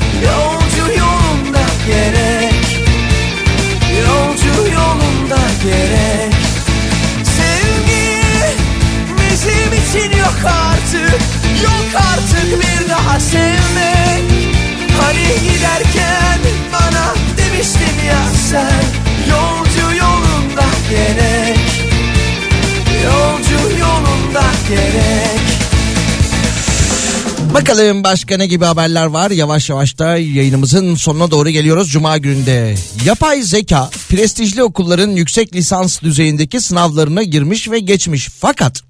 Bakalım 27.56 28.04
başka 28.04 28.38
ne 28.38 28.48
gibi 28.48 28.66
haberler 28.66 29.06
var? 29.06 29.32
Yavaş 29.32 29.70
yavaş 29.70 29.98
da 30.00 30.18
yayınımızın 30.18 30.96
sonuna 30.96 31.32
doğru 31.32 31.50
geliyoruz 31.50 31.90
Cuma 31.92 32.18
gününde. 32.18 32.76
Yapay 33.06 33.42
zeka 33.42 33.90
prestijli 34.10 34.64
okulların 34.64 35.10
yüksek 35.10 35.56
lisans 35.56 36.02
düzeyindeki 36.02 36.62
sınavlarına 36.62 37.24
girmiş 37.24 37.72
ve 37.72 37.80
geçmiş. 37.80 38.30
Fakat 38.40 38.82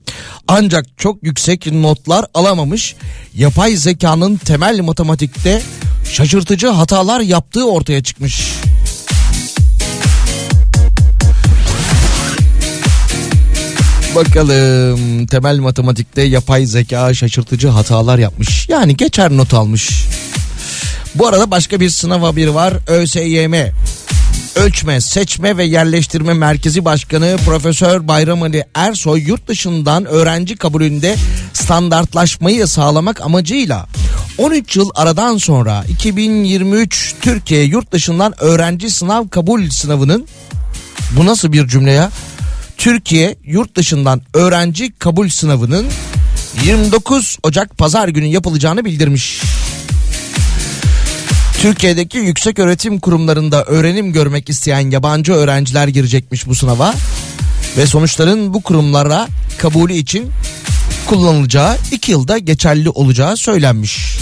ancak 0.48 0.86
çok 0.98 1.24
yüksek 1.24 1.72
notlar 1.72 2.26
alamamış. 2.34 2.96
Yapay 3.36 3.76
zekanın 3.76 4.36
temel 4.36 4.80
matematikte 4.80 5.62
şaşırtıcı 6.12 6.68
hatalar 6.68 7.20
yaptığı 7.20 7.70
ortaya 7.70 8.04
çıkmış. 8.04 8.52
Bakalım 14.16 15.26
temel 15.26 15.60
matematikte 15.60 16.22
yapay 16.22 16.66
zeka 16.66 17.14
şaşırtıcı 17.14 17.68
hatalar 17.68 18.18
yapmış. 18.18 18.70
Yani 18.70 18.98
geçer 18.98 19.32
not 19.32 19.54
almış. 19.54 20.06
Bu 21.16 21.28
arada 21.28 21.52
başka 21.52 21.80
bir 21.80 21.90
sınav 21.90 22.22
haberi 22.22 22.56
var. 22.56 22.74
ÖSYM 22.88 23.54
Ölçme, 24.56 25.02
Seçme 25.02 25.58
ve 25.58 25.64
Yerleştirme 25.64 26.34
Merkezi 26.34 26.86
Başkanı 26.86 27.36
Profesör 27.46 28.08
Bayram 28.08 28.44
Ali 28.44 28.64
Ersoy 28.74 29.22
yurt 29.22 29.48
dışından 29.48 30.06
öğrenci 30.06 30.56
kabulünde 30.56 31.16
standartlaşmayı 31.54 32.68
sağlamak 32.68 33.22
amacıyla 33.22 33.88
13 34.38 34.76
yıl 34.76 34.90
aradan 34.96 35.38
sonra 35.38 35.84
2023 35.90 37.16
Türkiye 37.22 37.64
yurt 37.64 37.92
dışından 37.92 38.34
öğrenci 38.44 38.90
sınav 38.90 39.28
kabul 39.28 39.70
sınavının 39.70 40.28
bu 41.12 41.26
nasıl 41.26 41.52
bir 41.52 41.68
cümle 41.68 41.92
ya? 41.92 42.12
Türkiye 42.78 43.36
yurt 43.46 43.76
dışından 43.76 44.22
öğrenci 44.34 44.92
kabul 44.92 45.30
sınavının 45.30 45.86
29 46.64 47.38
Ocak 47.44 47.78
pazar 47.78 48.08
günü 48.08 48.26
yapılacağını 48.26 48.86
bildirmiş. 48.86 49.42
Türkiye'deki 51.62 52.18
yüksek 52.18 52.60
öğretim 52.60 53.00
kurumlarında 53.00 53.64
öğrenim 53.64 54.14
görmek 54.14 54.50
isteyen 54.50 54.92
yabancı 54.92 55.34
öğrenciler 55.34 55.88
girecekmiş 55.88 56.48
bu 56.48 56.56
sınava 56.56 56.94
ve 57.78 57.86
sonuçların 57.86 58.54
bu 58.54 58.62
kurumlara 58.62 59.28
kabulü 59.58 59.94
için 59.94 60.32
kullanılacağı 61.06 61.78
2 61.92 62.12
yılda 62.12 62.38
geçerli 62.38 62.90
olacağı 62.90 63.38
söylenmiş. 63.38 64.15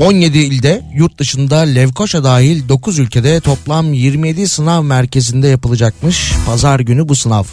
17 0.00 0.38
ilde 0.38 0.82
yurt 0.94 1.18
dışında 1.18 1.58
Levkoşa 1.58 2.24
dahil 2.24 2.68
9 2.68 2.98
ülkede 2.98 3.40
toplam 3.40 3.92
27 3.92 4.48
sınav 4.48 4.82
merkezinde 4.82 5.48
yapılacakmış 5.48 6.32
pazar 6.46 6.80
günü 6.80 7.08
bu 7.08 7.14
sınav. 7.14 7.44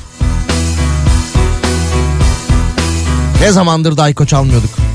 Ne 3.42 3.52
zamandır 3.52 3.98
da 3.98 4.04
Ayko 4.04 4.26
çalmıyorduk. 4.26 4.89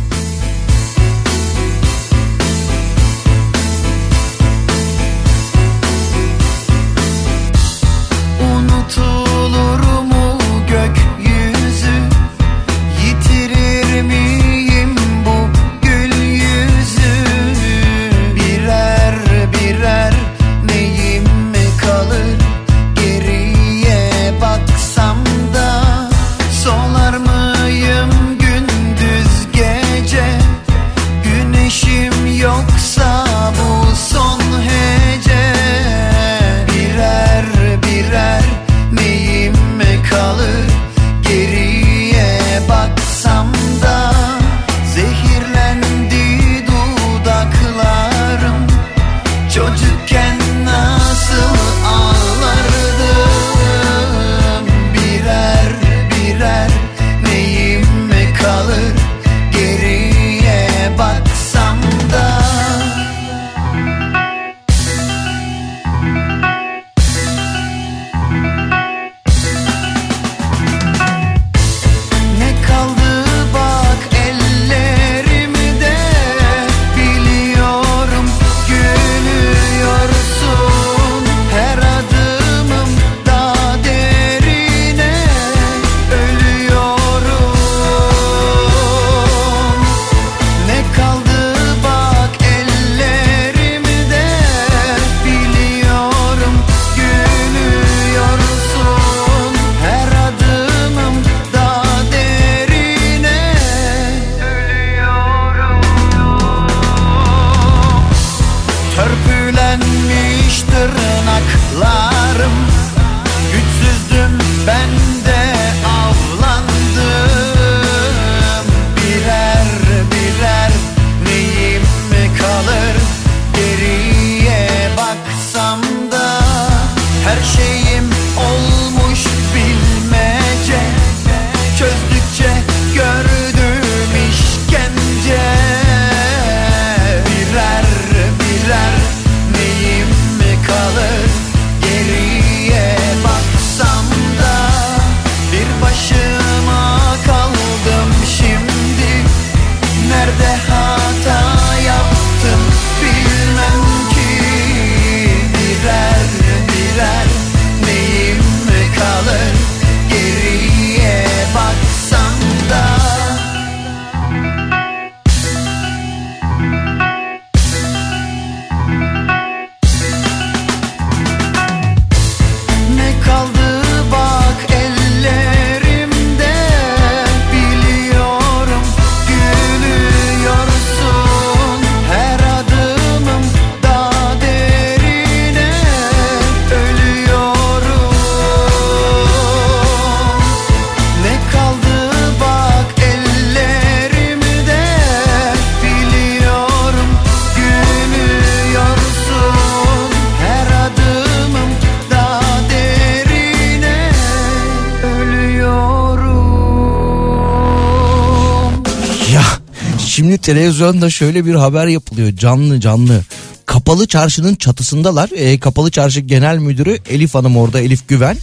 Televizyonda 210.45 211.11
şöyle 211.11 211.47
bir 211.47 211.55
haber 211.55 211.87
yapılıyor 211.87 212.37
canlı 212.37 212.81
canlı. 212.81 213.23
Kapalı 213.67 214.07
çarşının 214.07 214.55
çatısındalar. 214.55 215.31
E, 215.37 215.61
Kapalı 215.61 215.91
çarşı 215.91 216.21
genel 216.21 216.59
müdürü 216.59 216.99
Elif 217.09 217.35
Hanım 217.35 217.57
orada 217.57 217.81
Elif 217.81 218.09
Güven. 218.09 218.37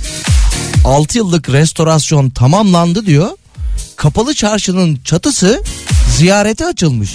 6 0.85 1.17
yıllık 1.17 1.49
restorasyon 1.49 2.29
tamamlandı 2.29 3.05
diyor. 3.05 3.29
Kapalı 3.95 4.33
çarşının 4.33 4.99
çatısı 5.05 5.63
ziyarete 6.17 6.65
açılmış. 6.65 7.11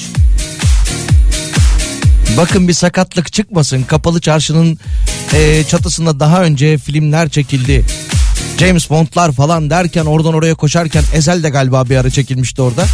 Bakın 2.36 2.68
bir 2.68 2.72
sakatlık 2.72 3.32
çıkmasın. 3.32 3.82
Kapalı 3.82 4.20
çarşının 4.20 4.78
e, 5.34 5.64
çatısında 5.68 6.20
daha 6.20 6.42
önce 6.42 6.78
filmler 6.78 7.28
çekildi. 7.28 7.84
James 8.58 8.90
Bond'lar 8.90 9.32
falan 9.32 9.70
derken 9.70 10.04
oradan 10.04 10.34
oraya 10.34 10.54
koşarken 10.54 11.04
Ezel 11.14 11.42
de 11.42 11.50
galiba 11.50 11.88
bir 11.88 11.96
ara 11.96 12.10
çekilmişti 12.10 12.62
orada. 12.62 12.84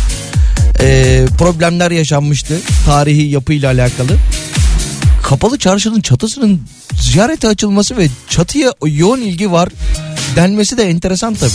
E, 0.81 1.25
problemler 1.39 1.91
yaşanmıştı 1.91 2.61
tarihi 2.87 3.23
yapıyla 3.23 3.73
alakalı. 3.73 4.17
Kapalı 5.23 5.59
çarşının 5.59 6.01
çatısının 6.01 6.61
ziyarete 7.01 7.49
açılması 7.49 7.97
ve 7.97 8.09
çatıya 8.29 8.75
yoğun 8.87 9.21
ilgi 9.21 9.53
var 9.53 9.69
denmesi 10.37 10.79
de 10.79 10.83
enteresan 10.91 11.35
tabii. 11.35 11.51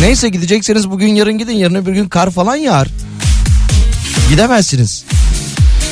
Neyse 0.00 0.28
gidecekseniz 0.28 0.90
bugün 0.90 1.14
yarın 1.14 1.38
gidin 1.38 1.52
yarın 1.52 1.74
öbür 1.74 1.92
gün 1.92 2.08
kar 2.08 2.30
falan 2.30 2.56
yağar. 2.56 2.88
Gidemezsiniz. 4.30 5.04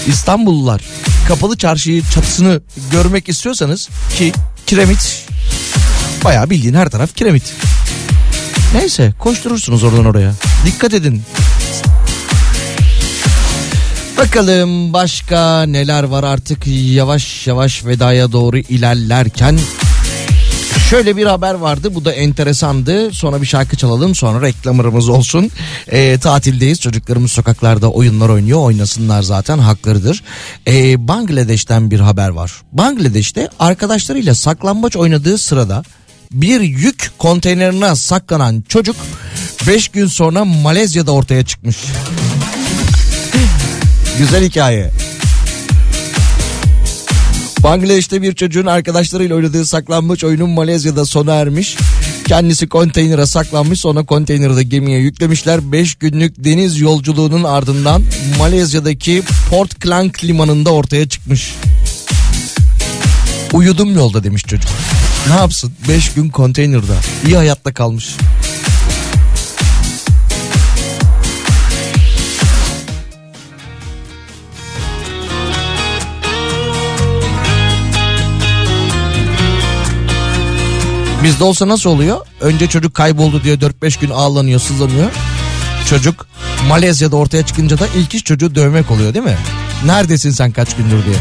İstanbullular 0.06 0.80
kapalı 1.28 1.56
çarşıyı 1.58 2.02
çatısını 2.14 2.60
görmek 2.90 3.28
istiyorsanız 3.28 3.88
ki 4.16 4.32
kiremit 4.66 5.24
bayağı 6.24 6.50
bildiğin 6.50 6.74
her 6.74 6.90
taraf 6.90 7.14
kiremit. 7.14 7.54
Neyse 8.74 9.12
koşturursunuz 9.18 9.84
oradan 9.84 10.06
oraya. 10.06 10.32
Dikkat 10.66 10.94
edin. 10.94 11.22
Bakalım 14.22 14.92
başka 14.92 15.62
neler 15.62 16.02
var 16.02 16.24
artık 16.24 16.66
yavaş 16.66 17.46
yavaş 17.46 17.86
vedaya 17.86 18.32
doğru 18.32 18.58
ilerlerken 18.58 19.58
Şöyle 20.90 21.16
bir 21.16 21.26
haber 21.26 21.54
vardı 21.54 21.94
bu 21.94 22.04
da 22.04 22.12
enteresandı. 22.12 23.12
Sonra 23.12 23.42
bir 23.42 23.46
şarkı 23.46 23.76
çalalım 23.76 24.14
sonra 24.14 24.46
reklamımız 24.46 25.08
olsun. 25.08 25.50
Ee, 25.88 26.18
tatildeyiz 26.18 26.80
çocuklarımız 26.80 27.32
sokaklarda 27.32 27.90
oyunlar 27.90 28.28
oynuyor 28.28 28.60
oynasınlar 28.60 29.22
zaten 29.22 29.58
haklarıdır. 29.58 30.22
Ee, 30.66 31.08
Bangladeş'ten 31.08 31.90
bir 31.90 32.00
haber 32.00 32.28
var. 32.28 32.52
Bangladeş'te 32.72 33.48
arkadaşlarıyla 33.58 34.34
saklambaç 34.34 34.96
oynadığı 34.96 35.38
sırada 35.38 35.82
bir 36.32 36.60
yük 36.60 37.10
konteynerine 37.18 37.96
saklanan 37.96 38.64
çocuk 38.68 38.96
5 39.66 39.88
gün 39.88 40.06
sonra 40.06 40.44
Malezya'da 40.44 41.12
ortaya 41.12 41.44
çıkmış. 41.44 41.76
Güzel 44.18 44.44
hikaye. 44.44 44.90
Bangladeş'te 47.62 48.22
bir 48.22 48.34
çocuğun 48.34 48.66
arkadaşlarıyla 48.66 49.36
oynadığı 49.36 49.66
saklanmaç 49.66 50.24
oyunun 50.24 50.50
Malezya'da 50.50 51.06
sona 51.06 51.34
ermiş. 51.34 51.76
Kendisi 52.26 52.68
konteynere 52.68 53.26
saklanmış 53.26 53.80
sonra 53.80 54.04
konteyneri 54.04 54.56
de 54.56 54.62
gemiye 54.62 54.98
yüklemişler. 54.98 55.72
5 55.72 55.94
günlük 55.94 56.44
deniz 56.44 56.80
yolculuğunun 56.80 57.44
ardından 57.44 58.02
Malezya'daki 58.38 59.22
Port 59.50 59.80
Klang 59.80 60.24
limanında 60.24 60.70
ortaya 60.70 61.08
çıkmış. 61.08 61.54
Uyudum 63.52 63.94
yolda 63.94 64.24
demiş 64.24 64.42
çocuk. 64.42 64.70
Ne 65.28 65.34
yapsın 65.34 65.72
5 65.88 66.12
gün 66.12 66.28
konteynerde 66.28 66.94
iyi 67.26 67.36
hayatta 67.36 67.74
kalmış. 67.74 68.08
Bizde 81.24 81.44
olsa 81.44 81.68
nasıl 81.68 81.90
oluyor? 81.90 82.26
Önce 82.40 82.66
çocuk 82.66 82.94
kayboldu 82.94 83.42
diye 83.44 83.54
4-5 83.56 84.00
gün 84.00 84.10
ağlanıyor, 84.10 84.60
sızlanıyor. 84.60 85.10
Çocuk 85.88 86.26
Malezya'da 86.68 87.16
ortaya 87.16 87.46
çıkınca 87.46 87.78
da 87.78 87.86
ilk 87.96 88.14
iş 88.14 88.24
çocuğu 88.24 88.54
dövmek 88.54 88.90
oluyor 88.90 89.14
değil 89.14 89.24
mi? 89.24 89.36
Neredesin 89.86 90.30
sen 90.30 90.52
kaç 90.52 90.76
gündür 90.76 91.04
diye. 91.04 91.16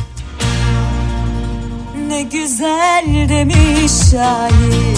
Ne 2.07 2.23
güzel 2.23 3.29
demiş 3.29 3.91
şair 4.11 4.97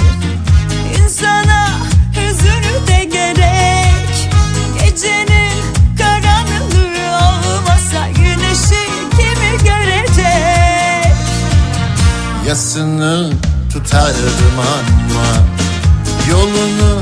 İnsana 1.03 1.67
hüzünü 2.11 2.87
de 2.87 3.03
gerek 3.03 4.29
Gecenin 4.79 5.63
karanlığı 5.97 7.15
olmasa 7.15 8.09
güneşi 8.15 8.85
kimi 9.11 9.63
görecek 9.63 11.13
Yasını 12.47 13.33
tutardım 13.83 14.59
ama 14.59 15.43
Yolunu 16.29 17.01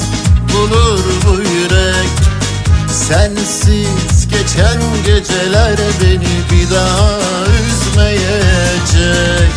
bulur 0.54 1.00
bu 1.26 1.34
yürek. 1.34 2.10
Sensiz 3.08 4.28
geçen 4.28 4.82
geceler 5.06 5.78
beni 6.02 6.34
bir 6.52 6.76
daha 6.76 7.18
üzmeyecek 7.68 9.52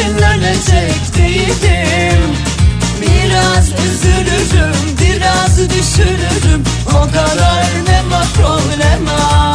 için 0.00 0.16
ölecek 0.16 1.16
değilim. 1.18 2.36
Biraz 3.00 3.68
üzülürüm 3.68 4.96
biraz 5.00 5.58
düşünürüm. 5.58 6.64
O 6.88 7.00
kadar 7.00 7.66
nema 7.86 8.22
problema. 8.34 9.54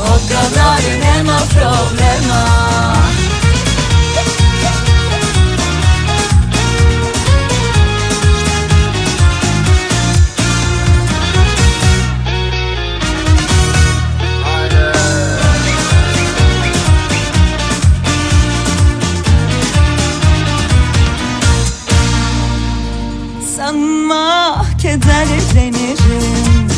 O 0.00 0.28
kadar 0.28 0.80
nema 1.00 1.38
problema 1.38 2.46
kederlenirim 24.92 26.68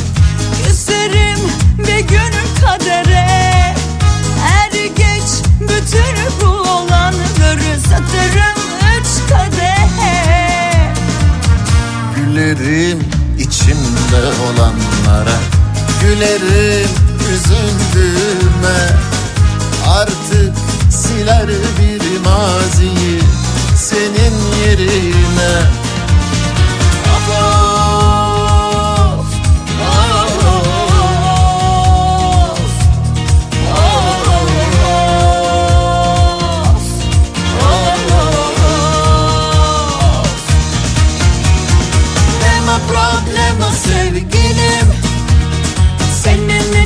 Küserim 0.66 1.38
bir 1.78 2.08
gün 2.08 2.34
kadere. 2.60 3.26
Er 4.48 4.70
geç 4.96 5.28
bütün 5.60 6.16
bu 6.40 6.46
olanları 6.46 7.80
satarım 7.82 8.60
üç 8.98 9.30
kadehe 9.30 10.92
Gülerim 12.16 12.98
içimde 13.38 14.22
olanlara. 14.44 15.38
Gülerim 16.00 16.90
üzüldüğüme 17.34 18.96
Artık 19.88 20.54
siler 20.90 21.46
bir 21.48 22.20
maziyi 22.20 23.20
Senin 23.76 24.34
yerine 24.66 25.83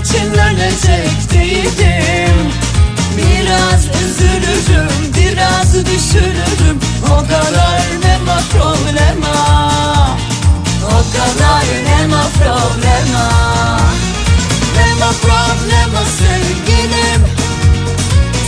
Senin 0.09 0.33
için 0.33 0.41
ölecek 0.41 1.33
değilim. 1.33 2.53
Biraz 3.17 3.85
üzülürüm 3.85 5.15
biraz 5.17 5.75
düşünürüm 5.75 6.81
O 7.05 7.17
kadar 7.17 7.81
nema 8.05 8.41
problema. 8.53 9.71
O 10.85 10.99
kadar 11.13 11.65
nema 11.85 12.23
problema. 12.39 13.29
Nema 14.77 15.13
problema 15.23 16.05
sevgilim. 16.19 17.27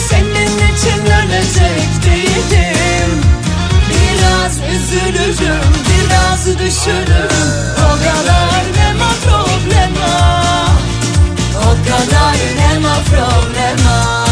Senin 0.08 0.74
için 0.74 1.06
ölecek 1.06 2.04
değilim. 2.04 3.20
Biraz 3.90 4.56
üzülürüm 4.74 5.72
biraz 5.88 6.46
düşünürüm 6.46 7.50
O 7.78 7.92
kadar 7.96 8.64
nema 8.76 9.10
problema 9.24 10.69
O 11.70 11.72
kadar 11.72 12.36
nema 12.56 12.94
problema 12.94 14.24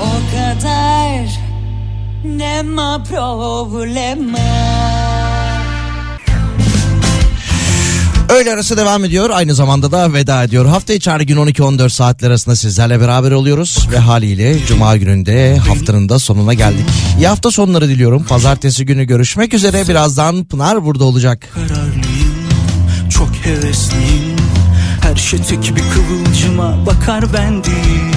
O 0.00 0.12
kadar 0.36 1.28
nema 2.24 3.02
problema 3.02 4.38
Öğle 8.28 8.52
arası 8.52 8.76
devam 8.76 9.04
ediyor. 9.04 9.30
Aynı 9.30 9.54
zamanda 9.54 9.92
da 9.92 10.12
veda 10.12 10.42
ediyor. 10.44 10.66
Hafta 10.66 10.92
içi 10.92 11.10
her 11.10 11.20
gün 11.20 11.36
12-14 11.36 11.90
saatler 11.90 12.28
arasında 12.28 12.56
sizlerle 12.56 13.00
beraber 13.00 13.30
oluyoruz. 13.30 13.88
Ve 13.92 13.98
haliyle 13.98 14.66
Cuma 14.66 14.96
gününde 14.96 15.56
haftanın 15.56 16.08
da 16.08 16.18
sonuna 16.18 16.54
geldik. 16.54 16.86
İyi 17.18 17.28
hafta 17.28 17.50
sonları 17.50 17.88
diliyorum. 17.88 18.24
Pazartesi 18.24 18.86
günü 18.86 19.04
görüşmek 19.04 19.54
üzere. 19.54 19.88
Birazdan 19.88 20.44
Pınar 20.44 20.84
burada 20.84 21.04
olacak. 21.04 21.48
kararlıyım 21.54 22.48
Çok 23.10 23.28
hevesliyim 23.44 24.17
Tek 25.28 25.76
bir 25.76 25.82
kıvılcıma 25.94 26.86
bakar 26.86 27.24
ben 27.32 27.64
değil 27.64 28.14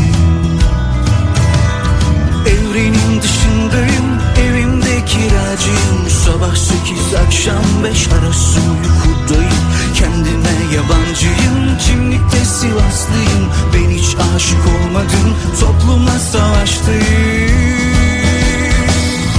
Evrenin 2.47 3.21
dışındayım 3.21 4.19
Evimde 4.47 5.05
kiracıyım 5.05 6.09
Sabah 6.25 6.55
sekiz 6.55 7.13
akşam 7.25 7.83
beş 7.83 8.07
arası 8.07 8.59
uykudayım. 8.59 9.53
Kendime 9.95 10.75
yabancıyım 10.75 11.77
Kimlikte 11.87 12.45
Sivaslıyım. 12.45 13.49
Ben 13.73 13.89
hiç 13.89 14.15
aşık 14.35 14.67
olmadım 14.67 15.35
Toplumla 15.59 16.19
savaştayım. 16.19 17.01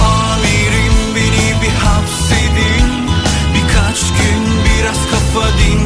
Amirim 0.01 1.15
beni 1.15 1.61
bir 1.61 1.75
hapsedin. 1.85 2.87
Birkaç 3.55 3.99
gün 3.99 4.43
biraz 4.65 4.97
kafa 5.11 5.57
dinleyin 5.57 5.82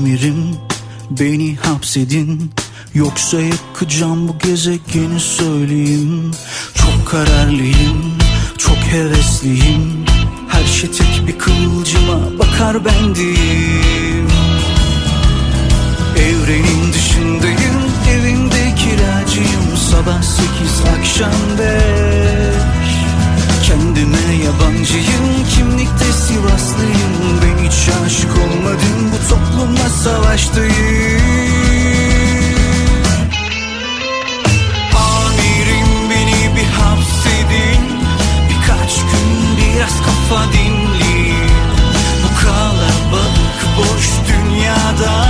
amirim 0.00 0.56
beni 1.10 1.56
hapsedin. 1.56 2.50
Yoksa 2.94 3.40
yakacağım 3.40 4.28
bu 4.28 4.38
gezegeni 4.38 5.20
söyleyeyim. 5.20 6.30
Çok 6.74 7.08
kararlıyım, 7.10 8.14
çok 8.58 8.76
hevesliyim. 8.76 10.04
Her 10.48 10.64
şey 10.64 10.90
tek 10.90 11.28
bir 11.28 11.38
kıvılcıma 11.38 12.38
bakar 12.38 12.84
bendim 12.84 14.28
Evrenin 16.16 16.92
dışındayım, 16.92 17.80
evimde 18.10 18.74
kiracıyım 18.74 19.76
Sabah 19.90 20.22
sekiz, 20.22 20.80
akşam 20.98 21.58
beş 21.58 22.59
kendime 23.94 24.44
yabancıyım. 24.44 25.48
Kimlikte 25.56 26.12
Sivaslıyım. 26.12 27.40
Ben 27.42 27.64
hiç 27.64 27.88
aşık 28.06 28.30
olmadım. 28.30 29.12
Bu 29.12 29.28
toplumla 29.28 29.88
savaştayım. 29.88 31.20
Amirim 34.96 36.10
beni 36.10 36.56
bir 36.56 36.70
hapsedin. 36.70 37.82
Birkaç 38.50 38.94
gün 38.96 39.56
biraz 39.56 39.96
kafa 39.98 40.52
dinleyin 40.52 41.50
Bu 42.22 42.46
kalabalık 42.46 43.60
boş 43.78 44.08
dünyada. 44.28 45.29